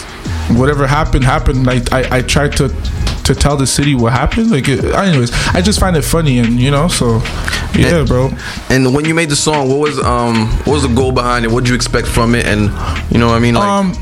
whatever 0.49 0.87
happened 0.87 1.23
happened. 1.23 1.65
Like 1.65 1.91
I, 1.93 2.17
I 2.17 2.21
tried 2.21 2.53
to 2.57 2.69
to 3.25 3.35
tell 3.35 3.55
the 3.55 3.67
city 3.67 3.93
what 3.95 4.13
happened. 4.13 4.49
Like 4.51 4.67
it, 4.67 4.83
anyways, 4.83 5.31
I 5.55 5.61
just 5.61 5.79
find 5.79 5.95
it 5.95 6.01
funny 6.03 6.39
and 6.39 6.59
you 6.59 6.71
know. 6.71 6.87
So 6.87 7.21
yeah, 7.75 8.03
bro. 8.05 8.29
And 8.69 8.93
when 8.93 9.05
you 9.05 9.13
made 9.13 9.29
the 9.29 9.35
song, 9.35 9.69
what 9.69 9.79
was 9.79 9.99
um 9.99 10.47
what 10.65 10.73
was 10.73 10.83
the 10.83 10.93
goal 10.93 11.11
behind 11.11 11.45
it? 11.45 11.51
What 11.51 11.63
did 11.63 11.69
you 11.69 11.75
expect 11.75 12.07
from 12.07 12.35
it? 12.35 12.45
And 12.47 12.63
you 13.11 13.17
know 13.19 13.27
what 13.27 13.35
I 13.35 13.39
mean? 13.39 13.53
Like, 13.55 13.63
Um, 13.69 13.93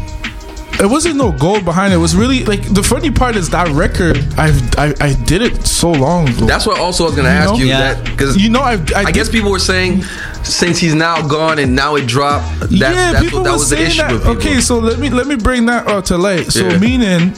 it 0.81 0.85
wasn't 0.89 1.17
no 1.17 1.33
goal 1.33 1.59
behind 1.61 1.91
it. 1.91 1.97
It 1.97 1.99
was 1.99 2.15
really 2.15 2.45
like 2.45 2.61
the 2.73 2.81
funny 2.81 3.11
part 3.11 3.35
is 3.35 3.49
that 3.49 3.67
record. 3.69 4.17
I've 4.37 4.61
I, 4.77 4.93
I 5.01 5.13
did 5.25 5.41
it 5.41 5.67
so 5.67 5.91
long 5.91 6.29
ago. 6.29 6.45
that's 6.45 6.65
what 6.65 6.79
also 6.79 7.03
I 7.03 7.07
was 7.07 7.15
gonna 7.17 7.27
you 7.29 7.35
ask 7.35 7.49
know? 7.51 7.57
you 7.57 7.65
Yeah. 7.65 7.79
that 7.93 8.05
because 8.05 8.37
you 8.37 8.49
know, 8.49 8.61
I've, 8.61 8.93
I, 8.93 9.03
I 9.07 9.11
guess 9.11 9.27
people 9.27 9.51
were 9.51 9.59
saying 9.59 10.03
since 10.43 10.79
he's 10.79 10.95
now 10.95 11.25
gone 11.27 11.59
and 11.59 11.75
now 11.75 11.95
it 11.95 12.07
dropped. 12.07 12.59
That's, 12.59 12.71
yeah, 12.71 13.11
that's 13.11 13.23
people 13.25 13.39
what 13.39 13.45
that 13.45 13.53
was 13.53 13.69
the 13.69 13.81
issue 13.81 13.97
that. 14.01 14.11
with 14.11 14.21
people. 14.23 14.37
Okay, 14.37 14.59
so 14.61 14.79
let 14.79 14.99
me 14.99 15.09
let 15.09 15.27
me 15.27 15.35
bring 15.35 15.65
that 15.67 15.87
uh, 15.87 16.01
to 16.03 16.17
light. 16.17 16.51
So 16.51 16.67
Yeah. 16.67 16.77
meaning. 16.79 17.33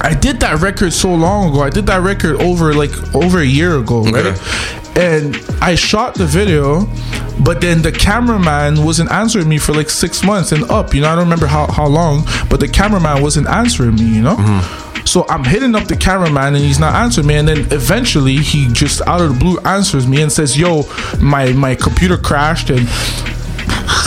I 0.00 0.14
did 0.14 0.38
that 0.40 0.60
record 0.60 0.92
so 0.92 1.12
long 1.12 1.50
ago. 1.50 1.60
I 1.60 1.70
did 1.70 1.86
that 1.86 2.02
record 2.02 2.40
over 2.40 2.72
like 2.72 2.92
over 3.16 3.40
a 3.40 3.44
year 3.44 3.76
ago, 3.78 4.04
right? 4.04 4.38
And 4.96 5.36
I 5.60 5.74
shot 5.74 6.14
the 6.14 6.26
video, 6.26 6.86
but 7.44 7.60
then 7.60 7.82
the 7.82 7.92
cameraman 7.92 8.84
wasn't 8.84 9.10
answering 9.10 9.48
me 9.48 9.58
for 9.58 9.72
like 9.72 9.90
six 9.90 10.24
months 10.24 10.52
and 10.52 10.64
up. 10.70 10.94
You 10.94 11.02
know, 11.02 11.08
I 11.08 11.14
don't 11.14 11.24
remember 11.24 11.46
how, 11.46 11.66
how 11.66 11.86
long, 11.86 12.24
but 12.50 12.60
the 12.60 12.68
cameraman 12.68 13.22
wasn't 13.22 13.48
answering 13.48 13.94
me, 13.94 14.04
you 14.16 14.22
know? 14.22 14.36
Mm-hmm. 14.36 15.04
So 15.08 15.24
I'm 15.28 15.42
hitting 15.42 15.74
up 15.74 15.88
the 15.88 15.96
cameraman 15.96 16.54
and 16.54 16.62
he's 16.62 16.78
not 16.78 16.94
answering 16.94 17.28
me. 17.28 17.36
And 17.36 17.48
then 17.48 17.60
eventually 17.70 18.36
he 18.36 18.68
just 18.72 19.00
out 19.06 19.22
of 19.22 19.32
the 19.32 19.38
blue 19.38 19.58
answers 19.60 20.06
me 20.06 20.20
and 20.20 20.30
says, 20.30 20.58
Yo, 20.58 20.82
my, 21.18 21.52
my 21.52 21.74
computer 21.74 22.18
crashed 22.18 22.68
and 22.68 22.86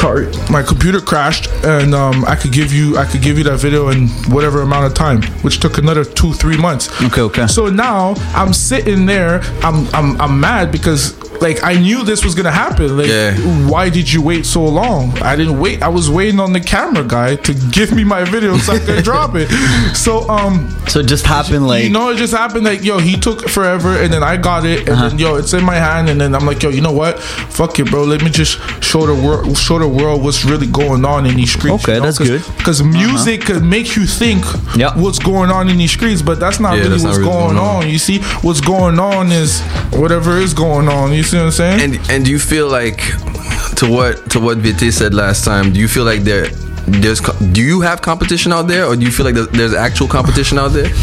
sorry 0.02 0.26
my 0.50 0.64
computer 0.64 1.00
crashed 1.00 1.48
and 1.64 1.94
um, 1.94 2.26
i 2.26 2.36
could 2.36 2.52
give 2.52 2.74
you 2.74 2.98
i 2.98 3.06
could 3.06 3.22
give 3.22 3.38
you 3.38 3.44
that 3.44 3.60
video 3.60 3.90
in 3.90 4.08
whatever 4.34 4.64
amount 4.64 4.84
of 4.86 4.94
time 4.96 5.22
which 5.44 5.60
took 5.60 5.78
another 5.78 6.04
two 6.04 6.34
three 6.34 6.58
months 6.58 6.90
Okay, 7.04 7.22
okay. 7.22 7.46
so 7.48 7.68
now 7.70 8.16
i'm 8.34 8.52
sitting 8.52 9.06
there 9.06 9.42
i'm 9.62 9.88
i'm, 9.94 10.20
I'm 10.20 10.40
mad 10.40 10.72
because 10.72 11.14
like 11.42 11.64
I 11.64 11.74
knew 11.76 12.04
this 12.04 12.24
was 12.24 12.36
gonna 12.36 12.52
happen. 12.52 12.98
Like, 12.98 13.08
Yeah. 13.08 13.34
why 13.68 13.90
did 13.90 14.12
you 14.12 14.22
wait 14.22 14.46
so 14.46 14.64
long? 14.66 15.18
I 15.22 15.36
didn't 15.36 15.60
wait. 15.60 15.82
I 15.82 15.88
was 15.88 16.10
waiting 16.10 16.40
on 16.40 16.54
the 16.54 16.60
camera 16.60 17.04
guy 17.04 17.36
to 17.36 17.54
give 17.72 17.92
me 17.94 18.04
my 18.04 18.24
video 18.24 18.58
so 18.58 18.74
I 18.74 18.80
could 18.80 19.04
drop 19.10 19.32
it. 19.36 19.50
So 19.96 20.30
um, 20.30 20.70
So 20.88 21.00
it 21.00 21.08
just 21.08 21.26
happened 21.26 21.68
like 21.68 21.84
you 21.84 21.90
know, 21.90 22.10
it 22.10 22.18
just 22.18 22.34
happened 22.34 22.66
like 22.66 22.84
yo, 22.84 23.00
he 23.00 23.18
took 23.18 23.50
forever, 23.50 23.96
and 24.02 24.12
then 24.14 24.24
I 24.24 24.38
got 24.38 24.66
it, 24.66 24.80
and 24.82 24.90
Uh-huh. 24.92 25.10
then 25.10 25.20
yo, 25.20 25.36
it's 25.36 25.54
in 25.54 25.64
my 25.66 25.76
hand, 25.76 26.10
and 26.10 26.20
then 26.22 26.36
I'm 26.36 26.46
like 26.46 26.62
yo, 26.64 26.70
you 26.70 26.82
know 26.82 26.92
what? 26.92 27.20
Fuck 27.20 27.80
it, 27.80 27.90
bro. 27.90 28.04
Let 28.04 28.22
me 28.24 28.30
just 28.30 28.60
show 28.84 29.06
the 29.06 29.16
world, 29.16 29.58
show 29.58 29.80
the 29.80 29.88
world 29.88 30.24
what's 30.24 30.46
really 30.46 30.68
going 30.68 31.06
on 31.06 31.26
in 31.26 31.36
these 31.36 31.52
streets. 31.52 31.84
Okay, 31.84 31.94
you 31.96 32.00
know? 32.00 32.06
that's 32.06 32.18
Cause, 32.18 32.30
good. 32.30 32.42
Uh-huh. 32.42 32.54
Because 32.58 32.84
music 32.84 33.42
could 33.46 33.64
make 33.64 33.96
you 33.96 34.06
think 34.06 34.44
Yeah. 34.76 34.94
what's 34.98 35.20
going 35.20 35.50
on 35.52 35.70
in 35.70 35.78
these 35.78 35.92
streets, 35.92 36.22
but 36.22 36.40
that's 36.40 36.60
not 36.60 36.74
Yeah, 36.74 36.80
really 36.84 36.90
that's 36.92 37.04
not 37.04 37.10
what's 37.10 37.20
really 37.20 37.32
going, 37.32 37.56
going 37.56 37.58
on. 37.58 37.84
on. 37.86 37.90
You 37.90 37.98
see, 38.00 38.20
what's 38.42 38.62
going 38.62 39.00
on 39.00 39.32
is 39.32 39.62
whatever 39.92 40.38
is 40.38 40.54
going 40.54 40.88
on. 40.88 41.14
You 41.14 41.24
see 41.24 41.31
what 41.40 41.46
I'm 41.46 41.52
saying? 41.52 41.82
And 41.96 42.10
and 42.12 42.26
do 42.26 42.32
you 42.32 42.40
feel 42.40 42.68
like 42.70 42.98
to 43.78 43.88
what 43.90 44.30
to 44.32 44.40
what 44.40 44.58
Vite 44.60 44.92
said 44.94 45.14
last 45.14 45.44
time? 45.46 45.72
Do 45.74 45.80
you 45.80 45.88
feel 45.88 46.04
like 46.06 46.22
there 46.22 46.48
there's 46.88 47.22
do 47.54 47.62
you 47.62 47.82
have 47.82 48.02
competition 48.02 48.52
out 48.52 48.68
there, 48.68 48.86
or 48.86 48.96
do 48.96 49.06
you 49.06 49.12
feel 49.12 49.24
like 49.26 49.36
there's, 49.36 49.48
there's 49.50 49.74
actual 49.74 50.08
competition 50.08 50.58
out 50.58 50.70
there? 50.70 50.86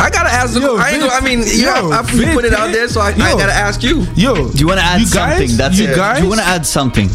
I 0.00 0.08
gotta 0.12 0.30
ask. 0.30 0.54
The, 0.54 0.60
Yo, 0.60 0.76
I, 0.76 0.90
ain't 0.90 1.00
gonna- 1.00 1.12
I 1.12 1.20
mean, 1.20 1.40
you, 1.40 1.66
yo, 1.66 1.90
have, 1.90 2.06
I, 2.08 2.32
put 2.34 2.44
it 2.44 2.54
out 2.54 2.70
there, 2.72 2.86
so 2.88 3.00
I, 3.00 3.08
I 3.08 3.16
gotta 3.36 3.52
ask 3.52 3.82
you. 3.82 4.06
yo, 4.14 4.48
Do 4.50 4.58
you 4.58 4.68
want 4.68 4.78
to 4.78 4.84
add 4.86 5.00
you 5.00 5.10
guys- 5.10 5.38
something? 5.38 5.56
That's 5.56 5.78
you 5.78 5.88
it. 5.88 5.96
Guys, 5.96 6.18
Do 6.18 6.22
you 6.24 6.28
want 6.28 6.40
to 6.40 6.46
add 6.46 6.64
something? 6.64 7.08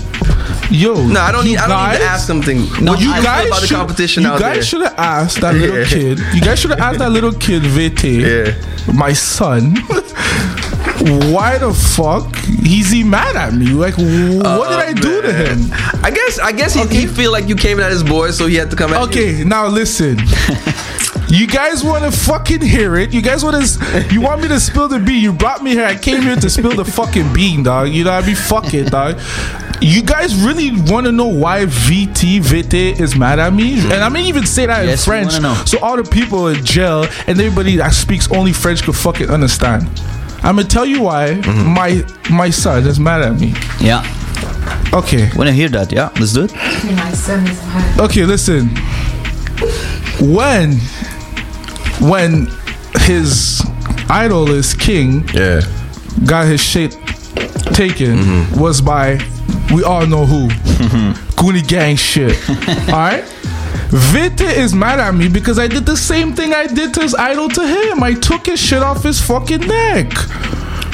yo, 0.70 0.94
No, 1.08 1.22
I 1.22 1.32
don't 1.32 1.46
you 1.46 1.51
need. 1.51 1.58
I 1.60 1.68
don't 1.70 1.92
need 1.94 1.98
to 2.00 2.04
ask 2.12 2.27
something. 2.27 2.58
No, 2.84 2.92
what 2.92 3.00
you 3.01 3.12
I- 3.12 3.24
guys 3.24 3.48
about 3.48 3.62
the 3.62 3.68
should- 3.68 3.77
competition 3.77 4.24
you 4.24 4.30
out 4.30 4.39
guys 4.42 4.56
there? 4.56 4.63
should 4.63 4.82
have 4.82 5.00
asked 5.00 5.39
that 5.42 5.56
little 5.56 5.77
Yeah. 5.80 5.86
kid. 5.86 6.20
You 6.34 6.42
guys 6.42 6.60
should 6.60 6.72
have 6.72 6.80
asked 6.82 7.00
that 7.00 7.12
little 7.12 7.32
kid, 7.34 7.63
VT, 7.63 8.04
Yeah. 8.22 8.94
my 8.94 9.13
son. 9.13 9.77
Why 11.34 11.58
the 11.58 11.74
fuck 11.74 12.36
he's 12.46 12.92
he 12.92 13.04
mad 13.04 13.36
at 13.36 13.54
me? 13.54 13.68
Like, 13.68 13.98
what 13.98 14.04
did 14.04 14.46
uh, 14.46 14.86
I 14.88 14.94
do 14.94 15.22
to 15.22 15.34
him? 15.34 15.70
I 16.04 16.12
guess. 16.12 16.40
I 16.40 16.52
guess 16.52 16.74
he, 16.74 16.86
he 16.88 17.08
feel 17.08 17.32
like 17.32 17.48
you 17.48 17.56
came 17.56 17.80
at 17.80 17.92
his 17.92 18.04
boy, 18.04 18.32
so 18.32 18.48
he 18.48 18.56
had 18.56 18.70
to 18.72 18.76
come 18.76 18.94
at 18.94 19.00
you. 19.00 19.08
Okay, 19.08 19.44
now 19.44 19.68
listen. 19.68 20.18
You 21.30 21.46
guys 21.46 21.84
want 21.84 22.06
to 22.06 22.12
fucking 22.18 22.62
hear 22.62 22.96
it? 22.96 23.14
You 23.14 23.22
guys 23.22 23.44
want 23.44 23.62
to? 23.62 24.08
You 24.14 24.22
want 24.22 24.42
me 24.42 24.48
to 24.48 24.62
spill 24.62 24.88
the 24.88 24.98
bean? 24.98 25.22
You 25.22 25.34
brought 25.34 25.62
me 25.62 25.72
here. 25.72 25.84
I 25.84 25.98
came 25.98 26.22
here 26.22 26.38
to 26.38 26.50
spill 26.50 26.74
the 26.74 26.86
fucking 26.86 27.34
bean, 27.34 27.64
dog. 27.64 27.90
You 27.90 28.06
know 28.06 28.12
what 28.12 28.24
I 28.24 28.28
mean? 28.28 28.36
Fuck 28.38 28.74
it, 28.74 28.92
dog. 28.92 29.20
You 29.82 30.04
guys 30.04 30.34
really 30.36 30.72
want 30.90 31.06
to 31.06 31.12
know 31.12 31.28
why 31.28 31.66
VT 31.66 32.40
Vite 32.40 33.00
is 33.02 33.18
mad 33.18 33.40
at 33.40 33.54
me? 33.54 33.80
And 33.92 34.04
I 34.04 34.10
may 34.10 34.24
even 34.24 34.46
say 34.46 34.68
that 34.68 34.86
Yes, 34.86 35.06
in 35.06 35.12
French, 35.12 35.42
know. 35.42 35.54
so 35.66 35.80
all 35.80 35.98
the 36.02 36.10
people 36.10 36.48
in 36.48 36.64
jail 36.64 37.04
and 37.28 37.40
everybody 37.40 37.76
that 37.76 37.94
speaks 37.94 38.32
only 38.32 38.54
French 38.54 38.84
could 38.84 38.96
fucking 38.96 39.30
understand. 39.30 39.84
I'm 40.44 40.56
gonna 40.56 40.63
tell 40.67 40.86
you 40.86 41.01
why 41.01 41.36
Mm-hmm. 41.41 41.74
my 41.74 42.03
my 42.36 42.50
son 42.50 42.86
is 42.88 43.00
mad 43.00 43.22
at 43.22 43.39
me. 43.39 43.53
Yeah. 43.79 44.03
Okay. 44.94 45.29
When 45.36 45.48
I 45.48 45.51
hear 45.51 45.70
that? 45.70 45.91
Yeah. 45.91 46.10
Let's 46.20 46.34
do 46.34 46.44
it. 46.46 46.53
My 46.53 47.12
son 47.13 47.46
is 47.48 47.60
mad. 47.67 48.00
Okay, 48.00 48.24
listen. 48.25 48.70
When 50.20 50.74
when 52.00 52.48
his 53.01 53.62
idol 54.10 54.50
is 54.51 54.74
king 54.74 55.27
Yeah. 55.34 55.62
got 56.25 56.46
his 56.48 56.62
shit 56.62 56.96
taken 57.74 58.50
was 58.58 58.82
by 58.82 59.20
we 59.74 59.84
all 59.84 60.06
know 60.08 60.25
who. 60.25 60.48
Goonie 61.38 61.67
gang 61.67 61.96
shit. 61.98 62.38
Alright? 62.89 63.25
Vita 63.89 64.46
is 64.46 64.74
mad 64.74 65.00
at 65.00 65.15
me 65.15 65.29
because 65.29 65.58
I 65.60 65.67
did 65.67 65.86
the 65.86 65.96
same 65.96 66.34
thing 66.34 66.53
I 66.53 66.67
did 66.67 66.94
to 66.96 67.01
his 67.01 67.15
idol 67.15 67.48
to 67.50 67.65
him. 67.65 68.03
I 68.03 68.13
took 68.13 68.46
his 68.48 68.60
shit 68.60 68.84
off 68.84 69.03
his 69.03 69.22
fucking 69.22 69.62
neck. 69.62 70.12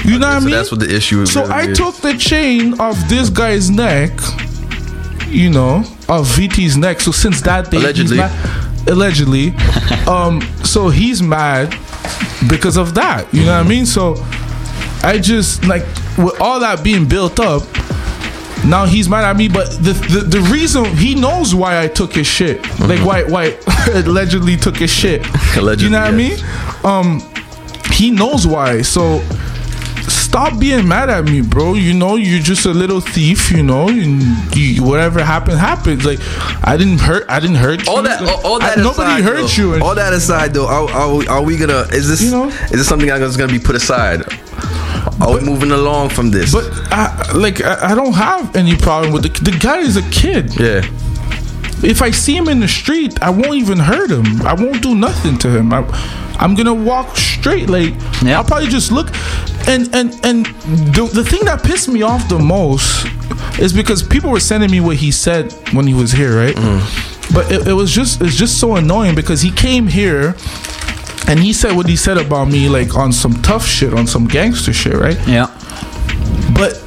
You 0.05 0.19
know 0.19 0.27
what 0.27 0.35
I 0.35 0.39
So 0.39 0.45
mean? 0.45 0.51
that's 0.55 0.71
what 0.71 0.79
the 0.79 0.93
issue 0.95 1.21
is. 1.21 1.31
So 1.31 1.41
really 1.41 1.53
I 1.53 1.61
is. 1.69 1.77
took 1.77 1.95
the 1.97 2.15
chain 2.17 2.79
off 2.79 2.97
this 3.09 3.29
guy's 3.29 3.69
neck, 3.69 4.11
you 5.27 5.49
know, 5.49 5.83
of 6.09 6.27
VT's 6.27 6.77
neck. 6.77 6.99
So 6.99 7.11
since 7.11 7.41
that 7.41 7.71
day, 7.71 7.77
Allegedly. 7.77 8.17
mad, 8.17 8.89
allegedly, 8.89 9.53
um, 10.07 10.41
so 10.63 10.89
he's 10.89 11.21
mad 11.23 11.69
because 12.49 12.77
of 12.77 12.93
that. 12.95 13.27
You 13.33 13.45
know 13.45 13.57
what 13.57 13.65
I 13.65 13.69
mean? 13.69 13.85
So 13.85 14.15
I 15.03 15.19
just 15.19 15.65
like 15.65 15.83
with 16.17 16.39
all 16.39 16.59
that 16.59 16.83
being 16.83 17.07
built 17.07 17.39
up. 17.39 17.63
Now 18.65 18.85
he's 18.85 19.09
mad 19.09 19.25
at 19.25 19.35
me, 19.35 19.49
but 19.49 19.69
the, 19.71 19.91
the 19.93 20.19
the 20.39 20.39
reason 20.49 20.85
he 20.85 21.15
knows 21.15 21.53
why 21.53 21.81
I 21.83 21.87
took 21.87 22.13
his 22.13 22.27
shit, 22.27 22.61
like 22.79 23.03
why 23.05 23.23
why 23.23 23.57
allegedly 23.93 24.55
took 24.55 24.77
his 24.77 24.89
shit. 24.91 25.21
Allegedly, 25.57 25.85
you 25.85 25.89
know 25.91 26.01
what 26.01 26.13
yes. 26.17 26.41
I 26.85 27.01
mean? 27.01 27.19
Um, 27.19 27.33
he 27.91 28.09
knows 28.09 28.47
why. 28.47 28.81
So 28.81 29.19
stop 30.07 30.59
being 30.59 30.87
mad 30.87 31.09
at 31.09 31.25
me, 31.25 31.41
bro. 31.41 31.73
You 31.73 31.93
know, 31.93 32.15
you're 32.15 32.39
just 32.41 32.65
a 32.65 32.71
little 32.73 33.01
thief. 33.01 33.51
You 33.51 33.63
know, 33.63 33.89
and 33.89 34.21
you, 34.55 34.81
whatever 34.83 35.23
happened 35.23 35.59
happens. 35.59 36.05
Like 36.05 36.19
I 36.65 36.77
didn't 36.77 36.99
hurt. 37.01 37.25
I 37.29 37.39
didn't 37.41 37.57
hurt 37.57 37.87
all 37.87 37.97
you. 37.97 38.03
that, 38.03 38.21
all, 38.21 38.45
all 38.47 38.63
I- 38.63 38.75
that 38.75 38.77
nobody 38.79 39.21
hurt 39.21 39.41
though, 39.55 39.75
you. 39.75 39.83
All 39.83 39.95
that 39.95 40.13
aside, 40.13 40.53
though, 40.53 40.67
are, 40.67 40.89
are, 40.89 41.15
we, 41.15 41.27
are 41.27 41.41
we 41.43 41.57
gonna? 41.57 41.85
Is 41.91 42.07
this 42.07 42.21
You 42.23 42.31
know? 42.31 42.47
is 42.47 42.71
this 42.71 42.87
something 42.87 43.09
that's 43.09 43.35
gonna 43.37 43.51
be 43.51 43.59
put 43.59 43.75
aside? 43.75 44.21
Are 45.21 45.33
we 45.33 45.41
moving 45.41 45.71
along 45.71 46.09
from 46.09 46.31
this? 46.31 46.51
but 46.53 46.65
I, 46.91 47.31
like 47.33 47.61
I, 47.61 47.91
I 47.91 47.95
don't 47.95 48.13
have 48.13 48.55
any 48.55 48.75
problem 48.75 49.13
with 49.13 49.23
the 49.23 49.51
the 49.51 49.57
guy 49.57 49.79
is 49.79 49.95
a 49.97 50.01
kid. 50.09 50.45
yeah, 50.59 50.81
If 51.83 52.01
I 52.01 52.11
see 52.11 52.35
him 52.35 52.47
in 52.47 52.59
the 52.59 52.67
street, 52.67 53.21
I 53.21 53.29
won't 53.29 53.55
even 53.55 53.79
hurt 53.79 54.09
him. 54.11 54.41
I 54.41 54.53
won't 54.53 54.81
do 54.81 54.95
nothing 54.95 55.37
to 55.39 55.49
him. 55.49 55.71
I, 55.73 55.83
I'm 56.39 56.55
gonna 56.55 56.73
walk 56.73 57.15
straight. 57.17 57.69
Like 57.69 57.93
Yeah. 58.21 58.37
I'll 58.39 58.43
probably 58.43 58.69
just 58.69 58.91
look. 58.91 59.09
And 59.67 59.93
and 59.95 60.09
and 60.25 60.45
the 60.95 61.09
the 61.13 61.23
thing 61.23 61.45
that 61.45 61.63
pissed 61.63 61.87
me 61.89 62.01
off 62.01 62.27
the 62.27 62.39
most 62.39 63.07
is 63.59 63.71
because 63.71 64.01
people 64.03 64.29
were 64.31 64.39
sending 64.41 64.71
me 64.71 64.79
what 64.81 64.97
he 64.97 65.11
said 65.11 65.53
when 65.73 65.85
he 65.87 65.93
was 65.93 66.11
here, 66.11 66.35
right? 66.35 66.55
Mm. 66.55 66.81
But 67.33 67.51
it, 67.51 67.67
it 67.67 67.73
was 67.73 67.91
just 67.91 68.21
it's 68.21 68.35
just 68.35 68.59
so 68.59 68.75
annoying 68.75 69.15
because 69.15 69.41
he 69.41 69.51
came 69.51 69.87
here. 69.87 70.35
And 71.27 71.39
he 71.39 71.53
said 71.53 71.75
what 71.75 71.87
he 71.87 71.95
said 71.95 72.17
about 72.17 72.49
me, 72.49 72.69
like 72.69 72.95
on 72.95 73.11
some 73.11 73.33
tough 73.41 73.65
shit, 73.65 73.93
on 73.93 74.07
some 74.07 74.27
gangster 74.27 74.73
shit, 74.73 74.93
right? 74.93 75.17
Yeah. 75.27 75.47
But 76.53 76.79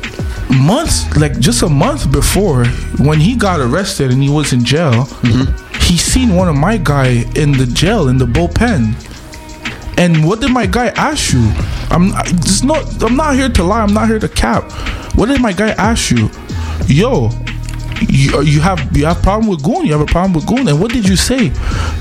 months, 0.51 1.17
like 1.17 1.39
just 1.39 1.63
a 1.63 1.69
month 1.69 2.13
before, 2.13 2.65
when 2.99 3.19
he 3.19 3.35
got 3.37 3.61
arrested 3.61 4.11
and 4.11 4.23
he 4.23 4.29
was 4.29 4.53
in 4.53 4.65
jail, 4.65 4.93
mm-hmm. 4.93 5.81
he 5.81 5.97
seen 5.97 6.35
one 6.35 6.49
of 6.49 6.57
my 6.57 6.77
guy 6.77 7.25
in 7.35 7.53
the 7.53 7.67
jail 7.67 8.09
in 8.09 8.19
the 8.19 8.27
bullpen. 8.27 8.95
And 9.99 10.27
what 10.27 10.41
did 10.41 10.51
my 10.51 10.67
guy 10.67 10.89
ask 10.89 11.33
you? 11.33 11.51
I'm 11.91 12.13
just 12.43 12.65
not. 12.65 13.03
I'm 13.03 13.17
not 13.17 13.35
here 13.35 13.49
to 13.49 13.63
lie. 13.63 13.81
I'm 13.81 13.95
not 13.95 14.09
here 14.09 14.19
to 14.19 14.29
cap. 14.29 14.71
What 15.15 15.27
did 15.27 15.41
my 15.41 15.53
guy 15.55 15.71
ask 15.71 16.11
you? 16.11 16.29
Yo, 16.87 17.31
you, 18.01 18.43
you 18.43 18.61
have 18.61 18.97
you 18.97 19.07
have 19.07 19.23
problem 19.23 19.49
with 19.49 19.63
Goon. 19.63 19.87
You 19.87 19.93
have 19.93 20.01
a 20.01 20.07
problem 20.07 20.33
with 20.35 20.47
Goon. 20.47 20.69
And 20.69 20.81
what 20.81 20.93
did 20.93 21.09
you 21.09 21.17
say? 21.17 21.53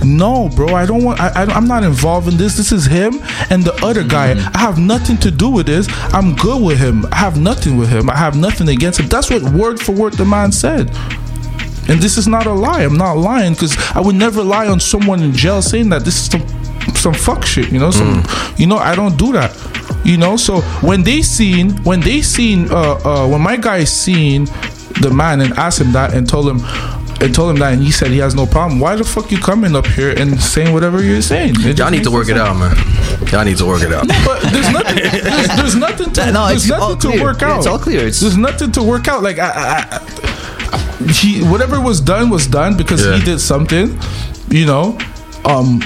No, 0.04 0.50
bro. 0.50 0.76
I 0.76 0.86
don't 0.86 1.04
want. 1.04 1.20
I, 1.20 1.30
I 1.30 1.46
I'm 1.46 1.68
not 1.68 1.84
involved 1.84 2.28
in 2.28 2.38
this. 2.38 2.58
This 2.58 2.72
is 2.72 2.86
him 2.86 3.20
and 3.50 3.64
the 3.64 3.74
other 3.86 4.04
guy. 4.04 4.32
I 4.54 4.58
have 4.58 4.80
nothing 4.80 5.18
to 5.18 5.32
do 5.32 5.50
with 5.50 5.68
this. 5.68 5.88
I'm 6.14 6.36
good 6.36 6.62
with 6.62 6.80
him. 6.80 7.06
I 7.12 7.16
have 7.18 7.40
nothing 7.40 7.78
with 7.78 7.90
him. 7.90 8.10
I 8.10 8.16
have 8.16 8.36
nothing 8.38 8.70
against 8.70 9.00
him. 9.00 9.08
That's 9.08 9.30
what 9.30 9.44
word 9.54 9.80
for 9.80 9.92
word 9.94 10.14
the 10.14 10.26
man 10.26 10.52
said. 10.52 10.90
And 11.88 12.02
this 12.02 12.18
is 12.18 12.28
not 12.28 12.48
a 12.48 12.54
lie. 12.54 12.84
I'm 12.84 12.98
not 12.98 13.14
lying 13.18 13.54
because 13.54 13.78
I 13.96 14.02
would 14.02 14.16
never 14.16 14.44
lie 14.44 14.68
on 14.68 14.80
someone 14.80 15.22
in 15.22 15.34
jail 15.34 15.62
saying 15.62 15.90
that 15.90 16.04
this 16.04 16.16
is 16.16 16.26
some 16.26 16.96
some 16.96 17.14
fuck 17.14 17.46
shit. 17.46 17.72
You 17.72 17.80
know, 17.80 17.92
some 17.92 18.24
you 18.58 18.68
know 18.68 18.78
I 18.78 18.96
don't 18.96 19.18
do 19.18 19.32
that. 19.34 19.56
You 20.04 20.18
know, 20.18 20.38
so 20.38 20.62
when 20.82 21.04
they 21.04 21.22
seen 21.22 21.72
when 21.84 22.00
they 22.00 22.22
seen 22.22 22.72
uh 22.72 23.00
uh 23.04 23.28
when 23.28 23.42
my 23.42 23.58
guy 23.58 23.84
seen 23.84 24.48
the 25.02 25.12
man 25.12 25.42
and 25.42 25.54
asked 25.54 25.80
him 25.82 25.92
that 25.94 26.14
and 26.14 26.28
told 26.28 26.48
him 26.48 26.62
and 27.22 27.34
told 27.34 27.50
him 27.52 27.58
that 27.58 27.74
and 27.74 27.82
he 27.82 27.92
said 27.92 28.10
he 28.12 28.18
has 28.20 28.36
no 28.36 28.46
problem. 28.46 28.80
Why 28.80 28.96
the 28.96 29.04
fuck 29.04 29.32
you 29.32 29.38
coming 29.38 29.76
up 29.76 29.86
here 29.88 30.12
and 30.18 30.40
saying 30.42 30.74
whatever 30.74 31.02
you're 31.02 31.22
saying? 31.22 31.56
It 31.60 31.78
y'all 31.80 31.90
need 31.92 32.04
to 32.04 32.12
work 32.12 32.30
it 32.30 32.38
out, 32.38 32.56
man. 32.58 32.76
Y'all 33.32 33.46
need 33.46 33.58
to 33.58 33.66
work 33.66 33.82
it 33.84 33.94
out. 33.94 34.08
but 34.26 34.42
there's 34.52 34.72
nothing. 34.72 34.96
There's, 35.24 35.48
there's 35.56 35.76
nothing 35.76 36.12
to. 36.14 36.32
No, 36.34 36.48
there's 36.48 36.64
it's 36.64 36.70
nothing 36.70 37.00
to 37.00 37.08
clear. 37.10 37.24
work 37.24 37.42
out. 37.42 37.58
It's 37.60 37.68
all 37.68 37.80
clear. 37.80 38.00
It's- 38.00 38.20
there's 38.20 38.38
nothing 38.38 38.72
to 38.74 38.84
work 38.84 39.08
out. 39.08 39.24
Like 39.24 39.40
I, 39.40 39.50
I, 39.50 40.00
I, 40.00 41.12
he, 41.12 41.42
whatever 41.44 41.80
was 41.80 42.02
done 42.02 42.30
was 42.30 42.48
done 42.48 42.76
because 42.78 43.06
Yeah. 43.06 43.18
he 43.18 43.24
did 43.24 43.40
something. 43.40 43.98
You 44.50 44.66
know, 44.66 44.98
um, 45.46 45.82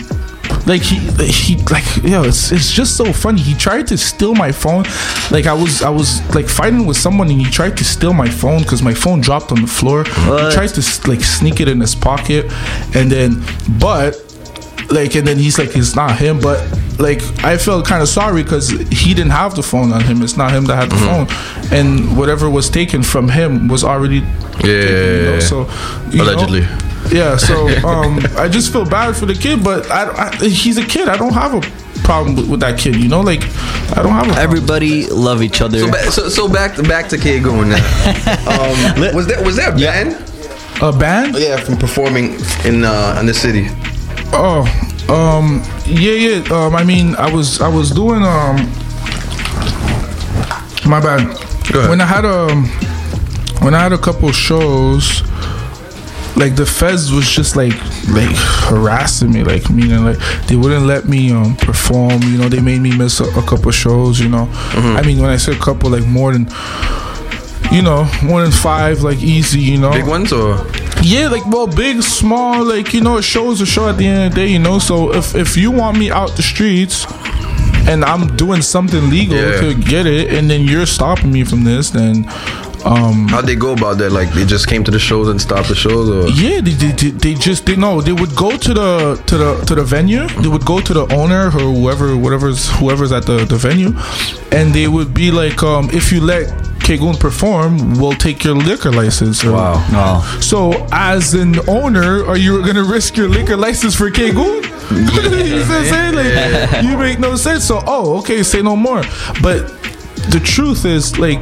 like 0.66 0.82
he, 0.82 0.98
he, 1.28 1.56
like 1.72 1.86
yo, 2.04 2.24
it's 2.24 2.52
it's 2.52 2.72
just 2.72 2.96
so 2.98 3.12
funny. 3.14 3.42
He 3.42 3.56
tried 3.56 3.88
to 3.88 3.98
steal 3.98 4.36
my 4.36 4.52
phone. 4.52 4.84
Like 5.32 5.46
I 5.48 5.54
was, 5.54 5.82
I 5.82 5.90
was 5.90 6.22
like 6.36 6.48
fighting 6.48 6.86
with 6.86 6.98
someone, 6.98 7.30
and 7.30 7.40
he 7.40 7.50
tried 7.50 7.76
to 7.78 7.84
steal 7.84 8.14
my 8.14 8.30
phone 8.30 8.62
because 8.64 8.82
my 8.84 8.94
phone 8.94 9.22
dropped 9.22 9.52
on 9.52 9.62
the 9.62 9.68
floor. 9.68 10.04
What? 10.28 10.46
He 10.46 10.52
tried 10.52 10.70
to 10.70 11.10
like 11.10 11.22
sneak 11.22 11.60
it 11.60 11.68
in 11.68 11.80
his 11.80 11.96
pocket, 11.96 12.46
and 12.96 13.12
then, 13.12 13.44
but 13.80 14.16
like 14.92 15.16
and 15.16 15.28
then 15.28 15.38
he's 15.38 15.60
like 15.60 15.76
it's 15.78 15.96
not 15.96 16.18
him 16.18 16.40
but 16.40 16.58
like 16.98 17.22
i 17.44 17.56
felt 17.56 17.86
kind 17.86 18.02
of 18.02 18.08
sorry 18.08 18.42
because 18.42 18.72
he 18.72 19.14
didn't 19.14 19.30
have 19.30 19.56
the 19.56 19.62
phone 19.62 19.94
on 19.94 20.02
him 20.02 20.24
it's 20.24 20.36
not 20.36 20.52
him 20.52 20.66
that 20.66 20.78
had 20.78 20.90
the 20.90 20.96
Mm-hmm. 20.96 21.26
phone 21.70 21.72
and 21.78 22.18
whatever 22.18 22.50
was 22.50 22.72
taken 22.72 23.04
from 23.04 23.30
him 23.30 23.68
was 23.68 23.84
already 23.84 24.22
Yeah, 24.64 24.72
you 24.74 25.22
know, 25.26 25.40
so 25.42 25.70
you 26.10 26.18
know, 26.18 26.24
allegedly. 26.24 26.62
Yeah 27.12 27.38
so 27.38 27.68
um 27.88 28.20
i 28.38 28.48
just 28.48 28.72
feel 28.72 28.86
bad 28.86 29.16
for 29.16 29.26
the 29.26 29.34
kid 29.34 29.64
but 29.64 29.90
I, 29.92 30.28
I 30.30 30.36
he's 30.46 30.78
a 30.78 30.86
kid 30.86 31.08
i 31.08 31.18
don't 31.18 31.34
have 31.34 31.54
a 31.56 31.62
problem 32.10 32.36
with, 32.36 32.50
with 32.50 32.60
that 32.62 32.80
kid. 32.80 32.96
You 32.96 33.08
know, 33.08 33.22
like 33.22 33.44
I 33.96 34.02
don't 34.02 34.14
have 34.14 34.24
a 34.24 34.34
problem. 34.34 34.38
Everybody 34.40 35.06
love 35.08 35.44
each 35.44 35.62
other. 35.62 35.78
So, 35.78 35.92
ba- 35.92 36.12
so, 36.12 36.30
so 36.30 36.50
back 36.52 36.76
to 36.78 36.82
back 36.84 37.08
to 37.10 37.18
K 37.20 37.40
going 37.40 37.70
now. 37.70 37.76
Um, 38.50 39.14
was 39.16 39.28
that 39.28 39.44
was 39.46 39.56
that 39.58 39.76
a 39.76 39.80
Yeah. 39.80 40.04
ban? 40.04 40.26
a 40.82 40.92
band. 40.98 41.36
Yeah, 41.38 41.58
from 41.58 41.78
performing 41.78 42.34
in 42.66 42.84
uh, 42.84 43.18
in 43.20 43.28
the 43.28 43.34
city. 43.34 43.68
Oh, 44.34 44.62
um, 45.08 45.62
yeah, 45.86 46.14
yeah. 46.14 46.52
Um, 46.56 46.74
I 46.76 46.84
mean, 46.84 47.16
I 47.16 47.32
was 47.32 47.62
I 47.62 47.68
was 47.68 47.92
doing 47.92 48.24
um, 48.24 48.56
my 50.90 51.00
bad. 51.00 51.22
When 51.90 52.02
I 52.02 52.06
had 52.06 52.26
um, 52.26 52.66
when 53.62 53.76
I 53.76 53.80
had 53.84 53.94
a 53.94 53.98
couple 54.00 54.32
shows, 54.32 55.22
like 56.40 56.56
the 56.56 56.66
feds 56.66 57.12
was 57.12 57.28
just 57.30 57.56
like 57.56 57.74
like 58.10 58.34
harassing 58.70 59.32
me, 59.32 59.44
like 59.44 59.70
meaning 59.70 60.04
like 60.06 60.18
they 60.48 60.56
wouldn't 60.56 60.86
let 60.86 61.06
me 61.06 61.32
um 61.32 61.56
perform. 61.58 62.22
You 62.24 62.38
know, 62.40 62.50
they 62.50 62.62
made 62.62 62.82
me 62.82 62.96
miss 62.98 63.20
a, 63.20 63.26
a 63.26 63.44
couple 63.44 63.70
shows. 63.72 64.20
You 64.20 64.30
know, 64.30 64.46
Mm-hmm. 64.48 64.98
I 64.98 65.02
mean, 65.04 65.20
when 65.22 65.30
I 65.30 65.38
say 65.38 65.52
a 65.54 65.60
couple, 65.60 65.90
like 65.92 66.06
more 66.08 66.32
than. 66.34 66.48
You 67.72 67.84
know, 67.84 68.10
more 68.24 68.42
than 68.42 68.52
five, 68.52 69.04
like 69.04 69.20
easy. 69.22 69.60
You 69.60 69.78
know, 69.78 69.92
Big 69.92 70.08
ones 70.08 70.34
or 70.34 70.56
yeah, 71.04 71.28
like 71.28 71.46
well, 71.46 71.68
big, 71.68 72.02
small, 72.02 72.66
like 72.66 72.96
you 72.96 73.02
know, 73.02 73.18
a 73.20 73.22
show 73.22 73.52
is 73.52 73.62
a 73.62 73.66
show 73.66 73.88
at 73.88 73.98
the 73.98 74.08
end 74.08 74.24
of 74.24 74.30
the 74.34 74.42
day, 74.42 74.48
you 74.48 74.58
know. 74.58 74.80
So 74.80 75.14
if 75.14 75.36
if 75.36 75.56
you 75.56 75.70
want 75.70 75.96
me 76.00 76.10
out 76.10 76.36
the 76.36 76.42
streets 76.42 77.06
and 77.88 78.04
I'm 78.04 78.36
doing 78.38 78.64
something 78.64 79.12
legal 79.12 79.38
Yeah. 79.38 79.62
to 79.62 79.76
get 79.76 80.08
it, 80.08 80.34
and 80.34 80.50
then 80.50 80.62
you're 80.62 80.88
stopping 80.88 81.32
me 81.32 81.44
from 81.44 81.64
this, 81.64 81.92
then 81.92 82.26
um 82.86 83.28
how'd 83.28 83.46
they 83.46 83.56
go 83.56 83.74
about 83.74 83.98
that? 84.00 84.12
Like 84.12 84.30
they 84.32 84.46
just 84.46 84.68
came 84.68 84.84
to 84.86 84.92
the 84.92 85.00
shows 85.00 85.28
and 85.30 85.40
stopped 85.42 85.68
the 85.70 85.76
shows, 85.76 86.10
or 86.10 86.30
yeah, 86.30 86.62
they, 86.62 86.72
they, 86.72 86.92
they, 86.92 87.10
they 87.12 87.34
just 87.34 87.66
they 87.66 87.76
know 87.76 88.02
they 88.02 88.14
would 88.14 88.36
go 88.36 88.58
to 88.58 88.74
the 88.74 89.22
to 89.28 89.38
the 89.38 89.56
to 89.66 89.76
the 89.76 89.84
venue. 89.84 90.28
They 90.42 90.48
would 90.48 90.66
go 90.66 90.80
to 90.80 90.94
the 90.94 91.06
owner 91.14 91.48
or 91.48 91.50
whoever 91.74 92.16
whatever's 92.18 92.70
whoever's 92.80 93.12
at 93.12 93.26
the, 93.26 93.46
the 93.46 93.56
venue, 93.58 93.92
and 94.52 94.74
they 94.74 94.88
would 94.88 95.14
be 95.14 95.32
like, 95.32 95.62
um, 95.64 95.90
if 95.92 96.12
you 96.12 96.22
let 96.22 96.48
Kegun 96.80 97.20
perform, 97.20 98.00
we'll 98.00 98.14
take 98.14 98.44
your 98.44 98.56
liquor 98.56 98.92
license. 98.92 99.44
Or, 99.44 99.54
Oh. 99.56 100.40
So, 100.42 100.88
as 100.92 101.34
an 101.36 101.60
owner, 101.70 102.26
are 102.26 102.38
you 102.38 102.66
gonna 102.66 102.84
risk 102.84 103.16
your 103.18 103.30
liquor 103.30 103.58
license 103.58 103.96
for 103.96 104.10
Kegun? 104.10 104.64
you 104.92 105.04
know 105.06 105.60
what 105.60 105.72
I'm 105.72 105.86
saying? 105.86 106.16
Like, 106.16 106.84
you 106.84 106.98
make 106.98 107.20
no 107.20 107.36
sense. 107.36 107.64
So, 107.66 107.82
oh, 107.86 108.18
okay, 108.20 108.42
say 108.42 108.62
no 108.64 108.76
more. 108.76 109.04
But 109.44 109.68
the 110.32 110.42
truth 110.44 110.86
is, 110.86 111.20
like, 111.20 111.42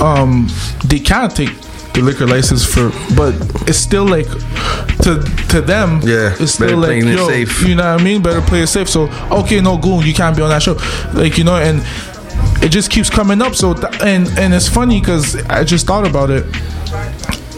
um, 0.00 0.48
they 0.84 0.98
can't 0.98 1.34
take 1.34 1.50
the 1.92 2.02
liquor 2.02 2.26
license 2.26 2.64
for, 2.64 2.90
but 3.16 3.34
it's 3.68 3.78
still 3.78 4.06
like 4.06 4.26
to 5.02 5.22
to 5.48 5.60
them. 5.60 6.00
Yeah, 6.02 6.34
it's 6.38 6.52
still 6.52 6.66
better 6.68 6.76
like 6.76 6.86
playing 6.88 7.08
it 7.08 7.16
yo, 7.16 7.28
safe. 7.28 7.62
you 7.66 7.74
know 7.74 7.92
what 7.92 8.00
I 8.00 8.04
mean? 8.04 8.22
Better 8.22 8.40
play 8.40 8.62
it 8.62 8.68
safe. 8.68 8.88
So, 8.88 9.08
okay, 9.30 9.60
no 9.60 9.76
goon, 9.78 10.06
you 10.06 10.14
can't 10.14 10.36
be 10.36 10.42
on 10.42 10.50
that 10.50 10.62
show, 10.62 10.76
like 11.14 11.38
you 11.38 11.44
know, 11.44 11.56
and 11.56 11.82
it 12.62 12.70
just 12.70 12.90
keeps 12.90 13.10
coming 13.10 13.42
up. 13.42 13.54
So, 13.54 13.74
th- 13.74 14.02
and 14.02 14.28
and 14.38 14.54
it's 14.54 14.68
funny 14.68 15.00
because 15.00 15.36
I 15.48 15.64
just 15.64 15.86
thought 15.86 16.06
about 16.06 16.30
it 16.30 16.44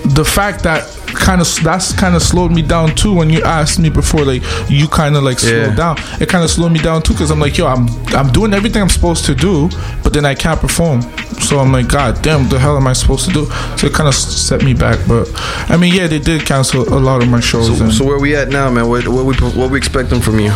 the 0.05 0.25
fact 0.25 0.63
that 0.65 0.85
kind 1.15 1.41
of 1.41 1.49
that's 1.63 1.93
kind 1.93 2.17
of 2.17 2.23
slowed 2.23 2.51
me 2.51 2.63
down 2.63 2.95
too 2.95 3.15
when 3.15 3.31
you 3.31 3.43
asked 3.43 3.79
me 3.79 3.89
before 3.91 4.25
like 4.25 4.43
you 4.69 4.89
kind 4.89 5.15
of 5.15 5.23
like 5.23 5.39
slowed 5.39 5.69
Yeah. 5.71 5.75
down 5.75 5.97
it 6.21 6.29
kind 6.29 6.43
of 6.43 6.51
slowed 6.51 6.73
me 6.73 6.81
down 6.81 7.03
too 7.03 7.13
because 7.13 7.31
i'm 7.31 7.39
like 7.39 7.57
yo 7.59 7.67
i'm 7.67 7.87
i'm 8.15 8.33
doing 8.33 8.53
everything 8.55 8.83
i'm 8.83 8.89
supposed 8.89 9.25
to 9.27 9.35
do 9.35 9.69
but 10.03 10.13
then 10.15 10.25
i 10.25 10.35
can't 10.35 10.59
perform 10.59 11.03
so 11.39 11.59
i'm 11.59 11.71
like 11.71 11.87
god 11.89 12.21
damn 12.23 12.49
the 12.49 12.59
hell 12.59 12.77
am 12.77 12.87
i 12.87 12.93
supposed 12.95 13.27
to 13.27 13.33
do 13.33 13.45
so 13.77 13.87
it 13.87 13.93
kind 13.93 14.09
of 14.09 14.15
set 14.15 14.63
me 14.65 14.73
back 14.75 14.99
but 15.07 15.31
i 15.71 15.77
mean 15.77 15.95
yeah 15.95 16.07
they 16.07 16.19
did 16.19 16.45
cancel 16.47 16.83
a 16.93 16.99
lot 16.99 17.23
of 17.23 17.29
my 17.29 17.41
shows 17.41 17.77
so, 17.79 17.91
so 17.91 18.05
where 18.05 18.19
we 18.19 18.35
at 18.35 18.49
now, 18.49 18.71
man? 18.71 18.89
What 18.89 19.07
what 19.07 19.25
we 19.25 19.35
what 19.59 19.71
we 19.71 19.77
expecting 19.79 20.21
from 20.21 20.41
you? 20.41 20.51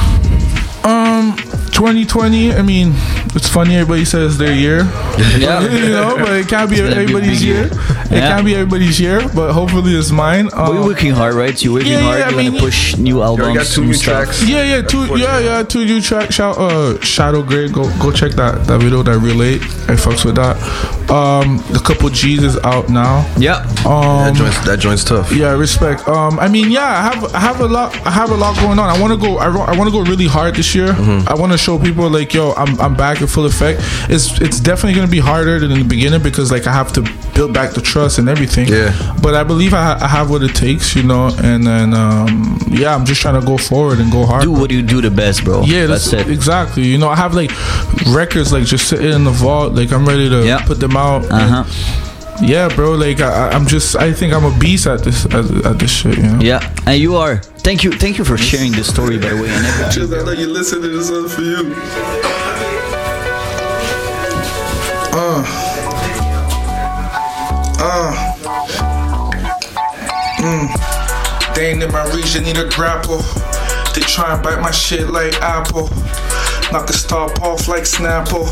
Um 0.87 1.37
2020 1.73 2.53
i 2.55 2.63
mean 2.63 2.93
it's 3.35 3.49
funny 3.49 3.75
everybody 3.77 4.05
says 4.05 4.39
their 4.39 4.55
year 4.55 4.79
Yeah. 5.37 5.61
you 5.83 5.89
know 5.91 6.17
but 6.17 6.33
it 6.33 6.49
can't 6.49 6.71
be 6.71 6.77
gonna 6.77 6.91
be 6.91 7.01
everybody's 7.03 7.45
year 7.45 7.65
year. 7.65 7.65
it 7.67 8.13
Yeah. 8.13 8.29
can't 8.31 8.45
be 8.47 8.55
everybody's 8.55 8.99
year 9.01 9.21
but 9.35 9.53
hopefully 9.53 9.95
it's 9.95 10.11
mine 10.11 10.49
But 10.51 10.69
you're 10.73 10.81
Um, 10.83 10.87
working 10.87 11.13
hard, 11.13 11.35
right? 11.35 11.57
You're 11.63 11.75
working 11.75 11.93
yeah, 11.93 12.01
hard. 12.01 12.19
yeah, 12.21 12.27
I 12.27 12.31
you 12.31 12.37
want 12.37 12.47
mean, 12.49 12.55
to 12.55 12.61
push 12.67 12.97
new 12.97 13.23
albums, 13.23 13.41
already 13.49 13.59
got 13.59 13.67
two 13.67 13.85
new 13.85 13.95
stuff. 13.95 14.25
tracks. 14.25 14.49
Yeah, 14.49 14.63
yeah, 14.63 14.81
two, 14.83 15.05
yeah, 15.19 15.39
yeah, 15.49 15.63
two 15.65 15.85
new 15.85 16.01
track. 16.01 16.33
Shout, 16.33 16.57
uh, 16.59 17.01
Shadow 17.01 17.43
Grey. 17.43 17.69
Go, 17.69 17.83
go 17.99 18.11
check 18.13 18.33
that 18.41 18.65
that 18.69 18.79
video 18.81 19.03
that 19.03 19.19
relate. 19.19 19.61
I 19.91 19.97
fucks 20.05 20.25
with 20.25 20.37
that. 20.37 20.57
Um, 21.11 21.59
the 21.73 21.81
couple 21.89 22.09
G's 22.11 22.43
is 22.43 22.57
out 22.73 22.89
now. 22.89 23.27
Yeah. 23.39 23.59
Um, 23.85 24.25
That 24.27 24.35
joint's 24.37 24.61
that 24.69 24.79
joint's 24.79 25.05
tough. 25.05 25.33
yeah, 25.33 25.53
respect. 25.53 26.07
Um, 26.09 26.39
I 26.39 26.49
mean, 26.49 26.71
yeah, 26.71 26.87
I 26.87 27.03
have 27.11 27.35
I 27.35 27.41
have 27.41 27.61
a 27.61 27.67
lot 27.69 27.89
I 28.07 28.11
have 28.11 28.31
a 28.31 28.37
lot 28.37 28.57
going 28.63 28.79
on. 28.79 28.89
I 28.89 28.97
want 29.01 29.13
to 29.13 29.19
go 29.19 29.39
I, 29.39 29.49
ro- 29.49 29.67
I 29.67 29.77
want 29.77 29.89
to 29.91 29.95
go 29.97 30.03
really 30.09 30.27
hard 30.27 30.55
this 30.55 30.75
year. 30.77 30.93
Mm-hmm. 30.93 31.29
I 31.29 31.35
want 31.35 31.53
to 31.53 31.59
show 31.59 31.79
people 31.79 32.09
like, 32.11 32.33
yo, 32.35 32.53
I'm 32.53 32.79
I'm 32.81 32.95
back 32.95 33.21
in 33.21 33.27
full 33.27 33.47
effect. 33.47 33.81
It's 34.09 34.41
it's 34.41 34.61
definitely 34.61 34.95
gonna 34.95 35.11
be 35.11 35.19
harder 35.19 35.59
than 35.59 35.73
in 35.73 35.79
the 35.81 35.85
beginning 35.89 36.23
because 36.23 36.53
like 36.53 36.67
I 36.67 36.73
have 36.73 36.93
to 36.93 37.03
build 37.35 37.53
back 37.53 37.73
the 37.75 37.81
trust 37.81 38.19
and 38.19 38.29
everything. 38.29 38.69
Yeah. 38.69 38.93
But 39.23 39.35
I 39.35 39.43
believe 39.45 39.75
I, 39.75 39.99
I 40.01 40.07
have 40.07 40.31
what 40.31 40.43
it 40.43 40.55
takes, 40.55 40.95
you 40.95 41.03
know. 41.03 41.31
And 41.43 41.67
then 41.67 41.95
um, 41.95 42.59
yeah, 42.69 42.95
I'm 42.95 43.05
just 43.05 43.21
trying 43.21 43.41
to 43.41 43.47
go 43.47 43.57
forward 43.57 43.99
and 43.99 44.13
go 44.13 44.27
hard. 44.27 44.43
Do 44.45 44.53
what 44.53 44.71
you 44.71 44.83
do 44.83 45.01
the 45.01 45.11
best, 45.11 45.45
bro. 45.45 45.63
Yeah, 45.65 45.87
that's, 45.87 46.11
that's, 46.11 46.29
it. 46.29 46.33
Exactly. 46.33 46.85
You 46.85 46.99
know, 46.99 47.09
I 47.09 47.17
have 47.17 47.35
like 47.35 47.51
records 48.15 48.53
like 48.53 48.65
just 48.65 48.89
sitting 48.89 49.11
in 49.11 49.25
the 49.25 49.31
vault. 49.31 49.73
Like 49.73 49.93
I'm 49.93 50.07
ready 50.07 50.29
to 50.29 50.45
Yeah. 50.47 50.65
put 50.65 50.79
them 50.79 50.97
out. 50.97 51.25
Uh 51.31 51.65
huh. 51.65 52.06
Yeah, 52.43 52.69
bro. 52.75 52.93
Like 52.93 53.21
I, 53.21 53.49
I- 53.49 53.51
I'm 53.53 53.67
just. 53.67 53.97
I 53.97 54.13
think 54.13 54.33
I'm 54.33 54.45
a 54.45 54.57
beast 54.59 54.87
at 54.87 55.03
this 55.03 55.25
at, 55.27 55.45
at 55.65 55.79
this 55.79 55.91
shit. 55.91 56.17
You 56.19 56.23
know. 56.25 56.39
Yeah, 56.41 56.61
and 56.87 57.01
you 57.01 57.17
are. 57.17 57.39
Thank 57.67 57.83
you, 57.83 57.93
thank 57.93 58.19
you 58.19 58.25
for 58.25 58.37
sharing 58.39 58.73
this 58.73 58.89
story, 58.89 59.19
by 59.19 59.31
the 59.31 59.43
way. 59.43 59.49
And 59.49 59.67
everything. 59.67 60.19
I 60.21 60.23
know 60.25 60.33
you 60.33 60.47
listen 60.47 60.81
to 60.83 60.89
this 60.89 61.11
one 61.11 61.29
for 61.29 61.43
you. 61.43 61.75
mm 70.41 71.55
They 71.55 71.71
ain't 71.73 71.83
in 71.83 71.91
my 71.93 72.05
region, 72.15 72.45
need 72.45 72.59
a 72.59 72.69
grapple. 72.69 73.19
They 73.95 74.03
try 74.03 74.35
and 74.35 74.43
bite 74.43 74.61
my 74.61 74.71
shit 74.71 75.09
like 75.09 75.35
apple. 75.43 75.89
Knock 76.73 76.91
a 76.91 76.93
stop 76.93 77.43
off 77.43 77.69
like 77.69 77.85
Snapple. 77.85 78.47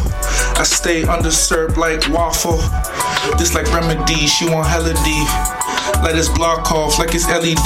I 0.59 0.63
stay 0.63 1.03
underserved 1.03 1.77
like 1.77 2.09
waffle. 2.09 2.59
This 3.39 3.55
like 3.55 3.67
remedy, 3.73 4.27
she 4.27 4.49
want 4.49 4.69
hella 4.69 4.95
D. 5.05 5.11
Let 6.03 6.15
us 6.15 6.29
block 6.29 6.71
off 6.71 6.99
like 6.99 7.15
it's 7.15 7.27
LED. 7.27 7.59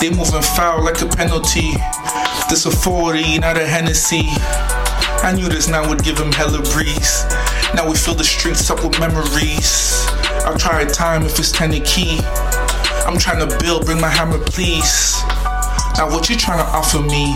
They 0.00 0.10
moving 0.10 0.42
foul 0.42 0.84
like 0.84 1.00
a 1.00 1.06
penalty. 1.06 1.72
This 2.50 2.66
a 2.66 2.70
40, 2.70 3.38
not 3.38 3.56
a 3.56 3.66
Hennessy. 3.66 4.24
I 5.22 5.32
knew 5.34 5.48
this 5.48 5.68
now 5.68 5.88
would 5.88 6.04
give 6.04 6.18
him 6.18 6.32
hella 6.32 6.60
breeze. 6.72 7.24
Now 7.74 7.88
we 7.88 7.96
fill 7.96 8.14
the 8.14 8.24
streets 8.24 8.70
up 8.70 8.84
with 8.84 8.98
memories. 9.00 10.06
I'll 10.44 10.58
try 10.58 10.82
a 10.82 10.86
time 10.86 11.24
if 11.24 11.38
it's 11.38 11.52
10 11.52 11.74
a 11.74 11.80
key. 11.80 12.20
I'm 13.06 13.18
trying 13.18 13.46
to 13.46 13.58
build, 13.58 13.86
bring 13.86 14.00
my 14.00 14.08
hammer, 14.08 14.38
please. 14.38 15.22
Now, 15.96 16.08
what 16.08 16.28
you 16.28 16.36
trying 16.36 16.58
to 16.58 16.70
offer 16.72 17.00
me? 17.00 17.34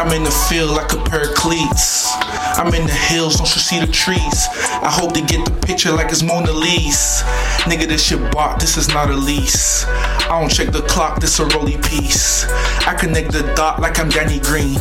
I'm 0.00 0.12
in 0.12 0.24
the 0.24 0.30
field 0.30 0.70
like 0.70 0.94
a 0.94 1.10
pair 1.10 1.28
of 1.28 1.34
cleats. 1.34 2.08
I'm 2.56 2.72
in 2.72 2.86
the 2.86 2.92
hills, 2.92 3.36
don't 3.36 3.54
you 3.54 3.60
see 3.60 3.80
the 3.80 3.86
trees? 3.86 4.48
I 4.80 4.88
hope 4.90 5.12
they 5.12 5.20
get 5.20 5.44
the 5.44 5.52
picture 5.66 5.92
like 5.92 6.10
it's 6.10 6.22
Mona 6.22 6.50
Lisa. 6.52 7.22
Nigga, 7.68 7.86
this 7.86 8.04
shit 8.06 8.18
bought, 8.32 8.58
this 8.58 8.78
is 8.78 8.88
not 8.88 9.10
a 9.10 9.14
lease. 9.14 9.84
I 9.84 10.40
don't 10.40 10.50
check 10.50 10.72
the 10.72 10.80
clock, 10.88 11.20
this 11.20 11.38
a 11.38 11.44
rolly 11.48 11.76
piece. 11.76 12.48
I 12.86 12.96
connect 12.98 13.32
the 13.32 13.42
dot 13.54 13.78
like 13.78 13.98
I'm 13.98 14.08
Danny 14.08 14.40
Green. 14.40 14.80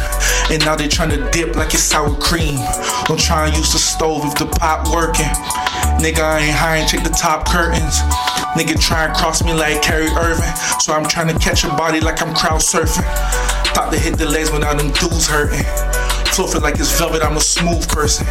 And 0.49 0.63
now 0.63 0.77
they 0.77 0.87
trying 0.87 1.09
to 1.09 1.29
dip 1.31 1.53
like 1.57 1.73
it's 1.73 1.83
sour 1.83 2.15
cream. 2.15 2.55
Don't 3.03 3.19
try 3.19 3.47
and 3.47 3.57
use 3.57 3.73
the 3.73 3.79
stove 3.79 4.23
if 4.23 4.35
the 4.39 4.45
pot 4.45 4.87
working. 4.87 5.27
Nigga, 5.99 6.23
I 6.23 6.39
ain't 6.47 6.55
high 6.55 6.77
and 6.77 6.89
check 6.89 7.03
the 7.03 7.09
top 7.09 7.45
curtains. 7.45 7.99
Nigga 8.55 8.79
try 8.79 9.05
and 9.05 9.13
cross 9.13 9.43
me 9.43 9.53
like 9.53 9.81
Kyrie 9.81 10.07
Irving. 10.15 10.55
So 10.79 10.93
I'm 10.93 11.05
trying 11.05 11.27
to 11.27 11.37
catch 11.39 11.65
a 11.65 11.67
body 11.75 11.99
like 11.99 12.21
I'm 12.21 12.33
crowd 12.33 12.61
surfing. 12.61 13.03
Thought 13.73 13.91
to 13.91 13.99
hit 13.99 14.17
the 14.17 14.25
legs 14.25 14.51
without 14.51 14.77
them 14.77 14.91
dudes 14.93 15.27
hurting. 15.27 15.65
Fluffy 16.33 16.59
like 16.59 16.79
it's 16.79 16.97
velvet, 16.97 17.21
I'm 17.21 17.37
a 17.37 17.41
smooth 17.41 17.87
person. 17.89 18.25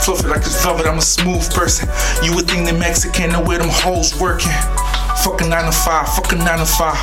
Fluffy 0.00 0.28
like 0.28 0.42
it's 0.42 0.62
velvet, 0.62 0.86
I'm 0.86 0.98
a 0.98 1.02
smooth 1.02 1.48
person. 1.52 1.88
You 2.22 2.34
would 2.34 2.46
think 2.48 2.68
the 2.68 2.74
Mexican 2.74 3.32
know 3.32 3.42
where 3.42 3.58
them 3.58 3.68
hoes 3.70 4.18
working. 4.20 4.52
Fucking 5.24 5.48
9 5.48 5.64
to 5.64 5.72
5, 5.72 6.14
fucking 6.14 6.38
9 6.38 6.58
to 6.58 6.66
5. 6.66 6.94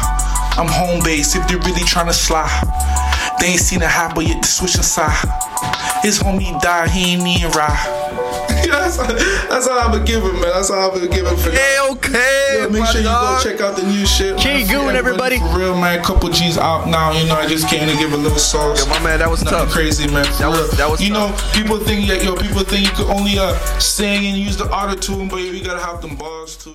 I'm 0.58 0.68
home 0.68 1.04
base 1.04 1.36
if 1.36 1.48
they 1.48 1.56
really 1.56 1.86
tryna 1.86 2.14
slide. 2.14 2.50
They 3.40 3.48
ain't 3.48 3.60
seen 3.60 3.82
it 3.82 3.90
happen 3.90 4.26
yet, 4.26 4.42
they 4.42 4.48
switching 4.48 4.82
side. 4.82 5.14
His 6.02 6.20
homie 6.20 6.60
died, 6.62 6.90
he 6.90 7.14
ain't 7.14 7.28
even 7.28 7.52
ride. 7.52 8.07
That's, 8.96 9.48
that's 9.50 9.68
how 9.68 9.80
I've 9.80 9.92
been 9.92 10.06
giving, 10.06 10.32
man. 10.34 10.42
That's 10.54 10.70
how 10.70 10.88
I've 10.90 10.94
been 11.02 11.10
giving 11.12 11.36
for 11.38 11.52
Hey, 11.52 11.78
okay. 11.92 12.60
yeah, 12.62 12.68
make 12.68 12.86
sure 12.88 13.02
you 13.02 13.08
go 13.08 13.40
check 13.44 13.60
out 13.62 13.76
the 13.76 13.84
new 13.84 14.06
shit. 14.06 14.38
King. 14.38 14.68
Goon, 14.68 14.96
everybody. 14.96 15.40
For 15.40 15.58
real, 15.58 15.76
man. 15.80 16.04
Couple 16.04 16.30
G's 16.30 16.58
out 16.58 16.88
now. 16.88 17.12
You 17.12 17.28
know, 17.28 17.36
I 17.36 17.48
just 17.48 17.68
came 17.70 17.88
to 17.88 17.96
give 17.98 18.14
a 18.14 18.18
little 18.18 18.38
sauce. 18.38 18.80
Yo, 18.86 18.90
my 18.90 19.00
man, 19.04 19.20
that 19.20 19.30
was 19.30 19.44
Nothing 19.44 19.60
tough. 19.60 19.72
crazy, 19.72 20.08
man. 20.12 20.26
For 20.26 20.32
That 20.44 20.50
was- 20.50 20.72
that 20.78 20.90
was 20.90 21.02
You 21.02 21.12
know, 21.14 21.36
people 21.54 21.78
think 21.80 22.08
that 22.10 22.24
yo, 22.24 22.36
people 22.36 22.64
think 22.64 22.86
you 22.88 22.92
could 22.96 23.08
only 23.10 23.38
uh 23.40 23.54
sing 23.80 24.26
and 24.26 24.38
use 24.38 24.58
the 24.58 24.66
auto 24.72 24.96
tune, 24.96 25.28
but 25.28 25.38
you 25.38 25.64
gotta 25.64 25.84
have 25.84 26.02
them 26.02 26.16
bars 26.16 26.56
too. 26.58 26.74